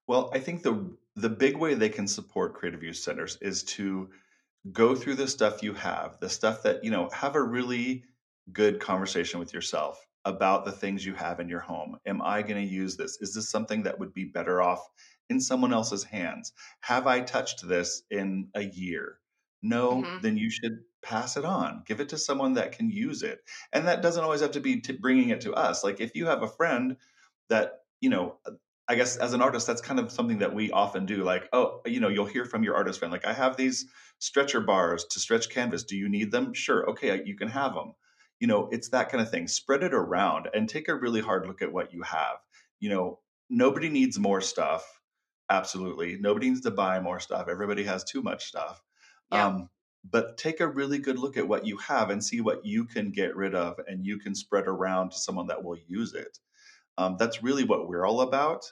well 0.08 0.30
i 0.34 0.38
think 0.38 0.62
the 0.62 0.84
the 1.14 1.28
big 1.28 1.56
way 1.56 1.74
they 1.74 1.88
can 1.88 2.08
support 2.08 2.54
creative 2.54 2.82
use 2.82 3.02
centers 3.02 3.38
is 3.40 3.62
to 3.62 4.08
go 4.72 4.96
through 4.96 5.14
the 5.14 5.28
stuff 5.28 5.62
you 5.62 5.72
have 5.72 6.18
the 6.18 6.28
stuff 6.28 6.62
that 6.64 6.82
you 6.82 6.90
know 6.90 7.08
have 7.10 7.36
a 7.36 7.42
really 7.42 8.02
good 8.52 8.80
conversation 8.80 9.38
with 9.38 9.54
yourself 9.54 10.04
about 10.24 10.64
the 10.64 10.72
things 10.72 11.06
you 11.06 11.14
have 11.14 11.38
in 11.38 11.48
your 11.48 11.60
home 11.60 11.96
am 12.06 12.20
i 12.22 12.42
going 12.42 12.60
to 12.60 12.74
use 12.74 12.96
this 12.96 13.16
is 13.20 13.32
this 13.32 13.48
something 13.48 13.84
that 13.84 13.98
would 14.00 14.12
be 14.12 14.24
better 14.24 14.60
off 14.60 14.90
in 15.30 15.40
someone 15.40 15.72
else's 15.72 16.04
hands. 16.04 16.52
Have 16.80 17.06
I 17.06 17.20
touched 17.20 17.66
this 17.66 18.02
in 18.10 18.48
a 18.54 18.62
year? 18.62 19.18
No, 19.62 20.02
mm-hmm. 20.02 20.22
then 20.22 20.36
you 20.36 20.50
should 20.50 20.80
pass 21.02 21.36
it 21.36 21.44
on. 21.44 21.82
Give 21.86 22.00
it 22.00 22.08
to 22.10 22.18
someone 22.18 22.54
that 22.54 22.72
can 22.72 22.90
use 22.90 23.22
it. 23.22 23.40
And 23.72 23.86
that 23.86 24.02
doesn't 24.02 24.22
always 24.22 24.40
have 24.40 24.52
to 24.52 24.60
be 24.60 24.80
t- 24.80 24.92
bringing 24.92 25.30
it 25.30 25.40
to 25.42 25.54
us. 25.54 25.84
Like 25.84 26.00
if 26.00 26.14
you 26.14 26.26
have 26.26 26.42
a 26.42 26.48
friend 26.48 26.96
that, 27.48 27.80
you 28.00 28.10
know, 28.10 28.36
I 28.88 28.94
guess 28.94 29.16
as 29.16 29.34
an 29.34 29.42
artist, 29.42 29.66
that's 29.66 29.80
kind 29.80 30.00
of 30.00 30.10
something 30.10 30.38
that 30.38 30.54
we 30.54 30.70
often 30.70 31.04
do. 31.04 31.22
Like, 31.22 31.48
oh, 31.52 31.80
you 31.84 32.00
know, 32.00 32.08
you'll 32.08 32.24
hear 32.26 32.44
from 32.44 32.62
your 32.62 32.74
artist 32.74 32.98
friend, 32.98 33.12
like, 33.12 33.26
I 33.26 33.32
have 33.34 33.56
these 33.56 33.86
stretcher 34.18 34.60
bars 34.60 35.04
to 35.10 35.20
stretch 35.20 35.50
canvas. 35.50 35.84
Do 35.84 35.96
you 35.96 36.08
need 36.08 36.30
them? 36.30 36.54
Sure. 36.54 36.88
Okay, 36.90 37.22
you 37.24 37.36
can 37.36 37.48
have 37.48 37.74
them. 37.74 37.92
You 38.40 38.46
know, 38.46 38.68
it's 38.70 38.88
that 38.90 39.10
kind 39.10 39.22
of 39.22 39.30
thing. 39.30 39.46
Spread 39.48 39.82
it 39.82 39.92
around 39.92 40.48
and 40.54 40.68
take 40.68 40.88
a 40.88 40.94
really 40.94 41.20
hard 41.20 41.46
look 41.46 41.60
at 41.60 41.72
what 41.72 41.92
you 41.92 42.02
have. 42.02 42.38
You 42.80 42.90
know, 42.90 43.18
nobody 43.50 43.88
needs 43.88 44.18
more 44.18 44.40
stuff 44.40 44.98
absolutely 45.50 46.18
nobody 46.20 46.48
needs 46.48 46.60
to 46.60 46.70
buy 46.70 47.00
more 47.00 47.20
stuff 47.20 47.48
everybody 47.48 47.84
has 47.84 48.04
too 48.04 48.22
much 48.22 48.46
stuff 48.46 48.82
yeah. 49.32 49.46
um, 49.46 49.68
but 50.10 50.36
take 50.36 50.60
a 50.60 50.66
really 50.66 50.98
good 50.98 51.18
look 51.18 51.36
at 51.36 51.48
what 51.48 51.66
you 51.66 51.76
have 51.78 52.10
and 52.10 52.22
see 52.22 52.40
what 52.40 52.64
you 52.64 52.84
can 52.84 53.10
get 53.10 53.34
rid 53.34 53.54
of 53.54 53.78
and 53.86 54.04
you 54.04 54.18
can 54.18 54.34
spread 54.34 54.66
around 54.66 55.10
to 55.10 55.18
someone 55.18 55.46
that 55.46 55.62
will 55.62 55.78
use 55.86 56.14
it 56.14 56.38
um, 56.98 57.16
that's 57.18 57.42
really 57.42 57.64
what 57.64 57.88
we're 57.88 58.06
all 58.06 58.20
about 58.20 58.70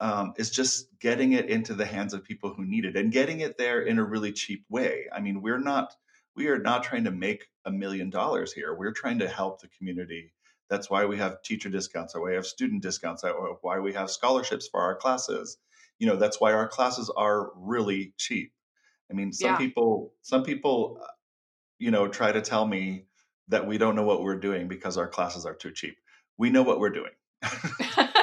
um, 0.00 0.34
is 0.36 0.50
just 0.50 0.88
getting 0.98 1.32
it 1.32 1.48
into 1.48 1.74
the 1.74 1.86
hands 1.86 2.12
of 2.14 2.24
people 2.24 2.52
who 2.54 2.64
need 2.64 2.84
it 2.84 2.96
and 2.96 3.12
getting 3.12 3.40
it 3.40 3.56
there 3.58 3.82
in 3.82 3.98
a 3.98 4.04
really 4.04 4.32
cheap 4.32 4.64
way 4.68 5.06
i 5.12 5.20
mean 5.20 5.40
we're 5.42 5.58
not 5.58 5.94
we 6.36 6.48
are 6.48 6.58
not 6.58 6.82
trying 6.82 7.04
to 7.04 7.10
make 7.10 7.46
a 7.64 7.70
million 7.70 8.10
dollars 8.10 8.52
here 8.52 8.74
we're 8.74 8.92
trying 8.92 9.18
to 9.18 9.28
help 9.28 9.60
the 9.60 9.68
community 9.68 10.32
That's 10.68 10.90
why 10.90 11.04
we 11.06 11.18
have 11.18 11.42
teacher 11.42 11.68
discounts, 11.70 12.14
why 12.14 12.20
we 12.22 12.34
have 12.34 12.46
student 12.46 12.82
discounts, 12.82 13.22
why 13.60 13.78
we 13.80 13.92
have 13.92 14.10
scholarships 14.10 14.66
for 14.68 14.80
our 14.80 14.96
classes. 14.96 15.58
You 15.98 16.06
know, 16.08 16.16
that's 16.16 16.40
why 16.40 16.52
our 16.54 16.66
classes 16.68 17.10
are 17.16 17.50
really 17.54 18.14
cheap. 18.18 18.52
I 19.10 19.14
mean, 19.14 19.32
some 19.32 19.52
Yeah. 19.52 19.58
people, 19.58 20.14
some 20.22 20.42
people, 20.44 20.98
uh, 21.02 21.06
you 21.78 21.90
know, 21.90 22.08
try 22.08 22.32
to 22.32 22.40
tell 22.42 22.66
me 22.66 23.06
that 23.48 23.66
we 23.66 23.78
don't 23.78 23.96
know 23.96 24.04
what 24.04 24.22
we're 24.22 24.40
doing 24.40 24.68
because 24.68 24.96
our 24.98 25.08
classes 25.08 25.46
are 25.46 25.54
too 25.54 25.72
cheap. 25.72 25.96
We 26.38 26.50
know 26.50 26.62
what 26.62 26.80
we're 26.80 26.90
doing. 26.90 27.12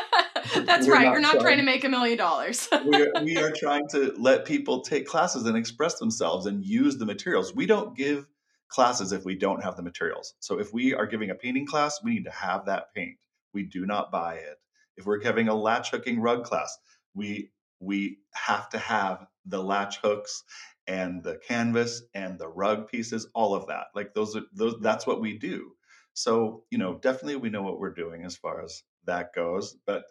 That's 0.65 0.87
We're 0.87 0.93
right. 0.93 1.05
not 1.05 1.11
You're 1.13 1.21
not 1.21 1.31
trying 1.33 1.43
trying- 1.43 1.57
to 1.57 1.63
make 1.63 1.83
a 1.83 1.89
million 1.89 2.17
dollars. 2.17 2.67
we, 2.85 3.01
are, 3.01 3.23
we 3.23 3.37
are 3.37 3.51
trying 3.55 3.87
to 3.89 4.13
let 4.17 4.45
people 4.45 4.81
take 4.81 5.05
classes 5.05 5.45
and 5.45 5.57
express 5.57 5.99
themselves 5.99 6.45
and 6.45 6.65
use 6.65 6.97
the 6.97 7.05
materials. 7.05 7.55
We 7.55 7.65
don't 7.65 7.95
give 7.95 8.27
classes 8.67 9.11
if 9.11 9.25
we 9.25 9.35
don't 9.35 9.63
have 9.63 9.75
the 9.75 9.83
materials. 9.83 10.33
So 10.39 10.59
if 10.59 10.73
we 10.73 10.93
are 10.93 11.05
giving 11.05 11.29
a 11.29 11.35
painting 11.35 11.65
class, 11.67 12.01
we 12.03 12.11
need 12.11 12.25
to 12.25 12.31
have 12.31 12.65
that 12.65 12.93
paint. 12.93 13.17
We 13.53 13.63
do 13.63 13.85
not 13.85 14.11
buy 14.11 14.35
it. 14.35 14.57
If 14.97 15.05
we're 15.05 15.17
giving 15.19 15.47
a 15.47 15.55
latch 15.55 15.91
hooking 15.91 16.21
rug 16.21 16.43
class, 16.43 16.77
we 17.13 17.51
we 17.79 18.19
have 18.33 18.69
to 18.69 18.77
have 18.77 19.25
the 19.45 19.61
latch 19.61 19.97
hooks 19.97 20.43
and 20.87 21.23
the 21.23 21.39
canvas 21.47 22.03
and 22.13 22.37
the 22.37 22.47
rug 22.47 22.87
pieces, 22.87 23.27
all 23.33 23.53
of 23.55 23.67
that. 23.67 23.85
Like 23.95 24.13
those 24.13 24.35
are 24.35 24.43
those 24.53 24.75
that's 24.81 25.07
what 25.07 25.21
we 25.21 25.37
do. 25.37 25.71
So, 26.13 26.63
you 26.69 26.77
know, 26.77 26.95
definitely 26.95 27.37
we 27.37 27.49
know 27.49 27.63
what 27.63 27.79
we're 27.79 27.93
doing 27.93 28.23
as 28.23 28.35
far 28.35 28.63
as 28.63 28.83
that 29.05 29.33
goes, 29.33 29.75
but 29.85 30.03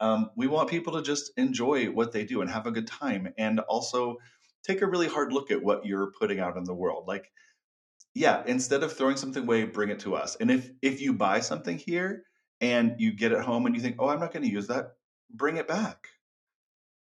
um, 0.00 0.30
we 0.36 0.46
want 0.46 0.70
people 0.70 0.94
to 0.94 1.02
just 1.02 1.32
enjoy 1.36 1.86
what 1.90 2.12
they 2.12 2.24
do 2.24 2.40
and 2.42 2.50
have 2.50 2.66
a 2.66 2.72
good 2.72 2.86
time 2.86 3.32
and 3.38 3.60
also 3.60 4.18
take 4.62 4.82
a 4.82 4.86
really 4.86 5.08
hard 5.08 5.32
look 5.32 5.50
at 5.50 5.62
what 5.62 5.86
you're 5.86 6.12
putting 6.18 6.40
out 6.40 6.56
in 6.56 6.64
the 6.64 6.74
world. 6.74 7.06
Like 7.08 7.32
yeah 8.14 8.42
instead 8.46 8.82
of 8.82 8.92
throwing 8.92 9.16
something 9.16 9.44
away 9.44 9.64
bring 9.64 9.90
it 9.90 10.00
to 10.00 10.14
us. 10.16 10.36
And 10.36 10.50
if 10.50 10.70
if 10.82 11.00
you 11.00 11.12
buy 11.12 11.40
something 11.40 11.78
here 11.78 12.24
and 12.60 12.96
you 13.00 13.12
get 13.12 13.32
it 13.32 13.42
home 13.42 13.66
and 13.66 13.74
you 13.74 13.82
think 13.82 13.96
oh 13.98 14.08
i'm 14.08 14.20
not 14.20 14.32
going 14.32 14.44
to 14.44 14.50
use 14.50 14.68
that 14.68 14.96
bring 15.30 15.56
it 15.56 15.68
back. 15.68 16.08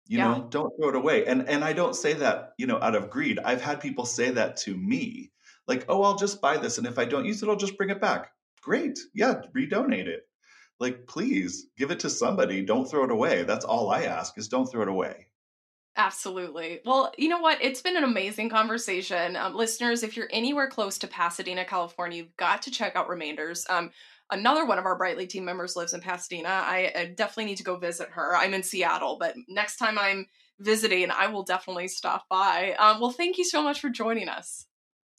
You 0.07 0.17
Yeah. 0.17 0.19
know 0.19 0.47
don't 0.49 0.75
throw 0.75 0.89
it 0.89 0.95
away. 0.95 1.25
And 1.25 1.47
and 1.47 1.63
i 1.63 1.71
don't 1.73 1.95
say 1.95 2.11
that 2.13 2.53
you 2.57 2.67
know 2.67 2.81
out 2.81 2.95
of 2.95 3.09
greed. 3.09 3.39
I've 3.39 3.61
had 3.61 3.79
people 3.79 4.05
say 4.05 4.29
that 4.31 4.57
to 4.57 4.75
me. 4.75 5.31
Like 5.67 5.85
oh 5.87 6.03
i'll 6.03 6.17
just 6.17 6.41
buy 6.41 6.57
this 6.57 6.77
and 6.77 6.87
if 6.87 6.97
i 6.99 7.05
don't 7.05 7.25
use 7.25 7.41
it 7.43 7.47
i'll 7.49 7.55
just 7.55 7.77
bring 7.77 7.89
it 7.91 8.01
back. 8.01 8.33
Great. 8.61 8.99
Yeah 9.13 9.41
redonate 9.55 10.07
it 10.07 10.28
like 10.79 11.05
please 11.07 11.67
give 11.77 11.91
it 11.91 11.99
to 11.99 12.09
somebody 12.09 12.63
don't 12.63 12.89
throw 12.89 13.03
it 13.03 13.11
away 13.11 13.43
that's 13.43 13.65
all 13.65 13.89
i 13.91 14.03
ask 14.03 14.37
is 14.37 14.47
don't 14.47 14.71
throw 14.71 14.81
it 14.81 14.87
away 14.87 15.25
Absolutely. 15.97 16.79
Well, 16.85 17.11
you 17.17 17.27
know 17.27 17.39
what? 17.39 17.61
It's 17.61 17.81
been 17.81 17.97
an 17.97 18.05
amazing 18.05 18.49
conversation. 18.49 19.35
Um, 19.35 19.53
listeners, 19.53 20.01
if 20.01 20.15
you're 20.15 20.29
anywhere 20.31 20.69
close 20.69 20.97
to 20.99 21.07
Pasadena, 21.07 21.65
California, 21.65 22.19
you've 22.19 22.37
got 22.37 22.61
to 22.61 22.71
check 22.71 22.95
out 22.95 23.09
Remainders. 23.09 23.65
Um, 23.69 23.91
another 24.31 24.65
one 24.65 24.79
of 24.79 24.85
our 24.85 24.97
Brightly 24.97 25.27
team 25.27 25.43
members 25.43 25.75
lives 25.75 25.93
in 25.93 25.99
Pasadena. 25.99 26.47
I, 26.47 26.93
I 26.95 27.05
definitely 27.17 27.45
need 27.45 27.57
to 27.57 27.63
go 27.65 27.75
visit 27.75 28.07
her. 28.11 28.33
I'm 28.37 28.53
in 28.53 28.63
Seattle, 28.63 29.17
but 29.19 29.35
next 29.49 29.75
time 29.75 29.99
I'm 29.99 30.27
visiting, 30.59 31.11
I 31.11 31.27
will 31.27 31.43
definitely 31.43 31.89
stop 31.89 32.29
by. 32.29 32.75
Um, 32.79 33.01
well, 33.01 33.11
thank 33.11 33.37
you 33.37 33.43
so 33.43 33.61
much 33.61 33.81
for 33.81 33.89
joining 33.89 34.29
us. 34.29 34.67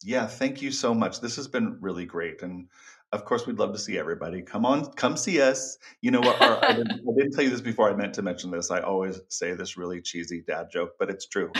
yeah 0.02 0.26
thank 0.26 0.62
you 0.62 0.70
so 0.70 0.94
much 0.94 1.20
this 1.20 1.36
has 1.36 1.46
been 1.48 1.76
really 1.80 2.06
great 2.06 2.42
and 2.42 2.68
of 3.12 3.24
course 3.24 3.46
we'd 3.46 3.58
love 3.58 3.72
to 3.72 3.78
see 3.78 3.98
everybody 3.98 4.42
come 4.42 4.64
on 4.64 4.84
come 4.92 5.16
see 5.16 5.40
us 5.40 5.78
you 6.00 6.10
know 6.10 6.20
what 6.20 6.40
our, 6.40 6.64
I, 6.64 6.72
didn't, 6.74 6.92
I 6.92 7.12
didn't 7.16 7.32
tell 7.32 7.44
you 7.44 7.50
this 7.50 7.60
before 7.60 7.90
i 7.90 7.94
meant 7.94 8.14
to 8.14 8.22
mention 8.22 8.50
this 8.50 8.70
i 8.70 8.80
always 8.80 9.20
say 9.28 9.54
this 9.54 9.76
really 9.76 10.00
cheesy 10.00 10.42
dad 10.46 10.68
joke 10.72 10.92
but 10.98 11.10
it's 11.10 11.26
true 11.26 11.50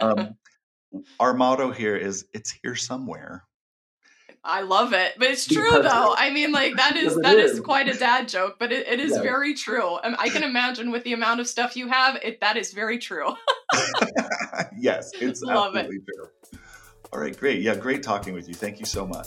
um, 0.00 0.36
our 1.20 1.34
motto 1.34 1.70
here 1.70 1.96
is 1.96 2.26
it's 2.32 2.50
here 2.62 2.74
somewhere 2.74 3.44
I 4.44 4.62
love 4.62 4.92
it, 4.92 5.14
but 5.18 5.28
it's 5.28 5.46
true 5.46 5.68
Because- 5.68 5.82
though. 5.92 6.14
I 6.16 6.30
mean, 6.30 6.52
like 6.52 6.76
that 6.76 6.96
is 6.96 7.16
that 7.16 7.36
is 7.36 7.52
is. 7.54 7.60
quite 7.60 7.88
a 7.88 7.98
dad 7.98 8.28
joke, 8.28 8.54
but 8.58 8.70
it, 8.72 8.86
it 8.86 9.00
is 9.00 9.18
very 9.18 9.52
true. 9.52 9.98
I 10.02 10.28
can 10.28 10.44
imagine 10.44 10.92
with 10.92 11.02
the 11.02 11.12
amount 11.12 11.40
of 11.40 11.48
stuff 11.48 11.76
you 11.76 11.88
have, 11.88 12.16
it 12.22 12.40
that 12.40 12.56
is 12.56 12.72
very 12.72 12.98
true. 12.98 13.34
yes 14.78 15.10
it's 15.20 15.42
Love 15.44 15.76
it. 15.76 15.90
true 15.90 16.28
all 17.12 17.20
right 17.20 17.38
great 17.38 17.62
yeah 17.62 17.74
great 17.74 18.02
talking 18.02 18.34
with 18.34 18.48
you 18.48 18.54
thank 18.54 18.80
you 18.80 18.86
so 18.86 19.06
much 19.06 19.26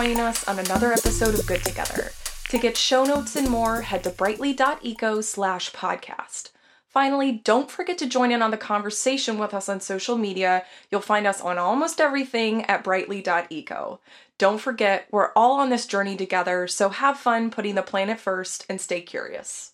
joining 0.00 0.18
us 0.18 0.48
on 0.48 0.58
another 0.58 0.94
episode 0.94 1.34
of 1.34 1.46
Good 1.46 1.62
Together. 1.62 2.12
To 2.48 2.58
get 2.58 2.74
show 2.74 3.04
notes 3.04 3.36
and 3.36 3.50
more, 3.50 3.82
head 3.82 4.02
to 4.04 4.08
brightly.eco 4.08 5.20
slash 5.20 5.72
podcast. 5.72 6.52
Finally, 6.88 7.32
don't 7.44 7.70
forget 7.70 7.98
to 7.98 8.06
join 8.06 8.32
in 8.32 8.40
on 8.40 8.50
the 8.50 8.56
conversation 8.56 9.36
with 9.36 9.52
us 9.52 9.68
on 9.68 9.78
social 9.78 10.16
media. 10.16 10.64
You'll 10.90 11.02
find 11.02 11.26
us 11.26 11.42
on 11.42 11.58
almost 11.58 12.00
everything 12.00 12.64
at 12.64 12.82
brightly.eco. 12.82 14.00
Don't 14.38 14.58
forget, 14.58 15.06
we're 15.10 15.32
all 15.36 15.60
on 15.60 15.68
this 15.68 15.84
journey 15.84 16.16
together, 16.16 16.66
so 16.66 16.88
have 16.88 17.18
fun 17.18 17.50
putting 17.50 17.74
the 17.74 17.82
planet 17.82 18.18
first 18.18 18.64
and 18.70 18.80
stay 18.80 19.02
curious. 19.02 19.69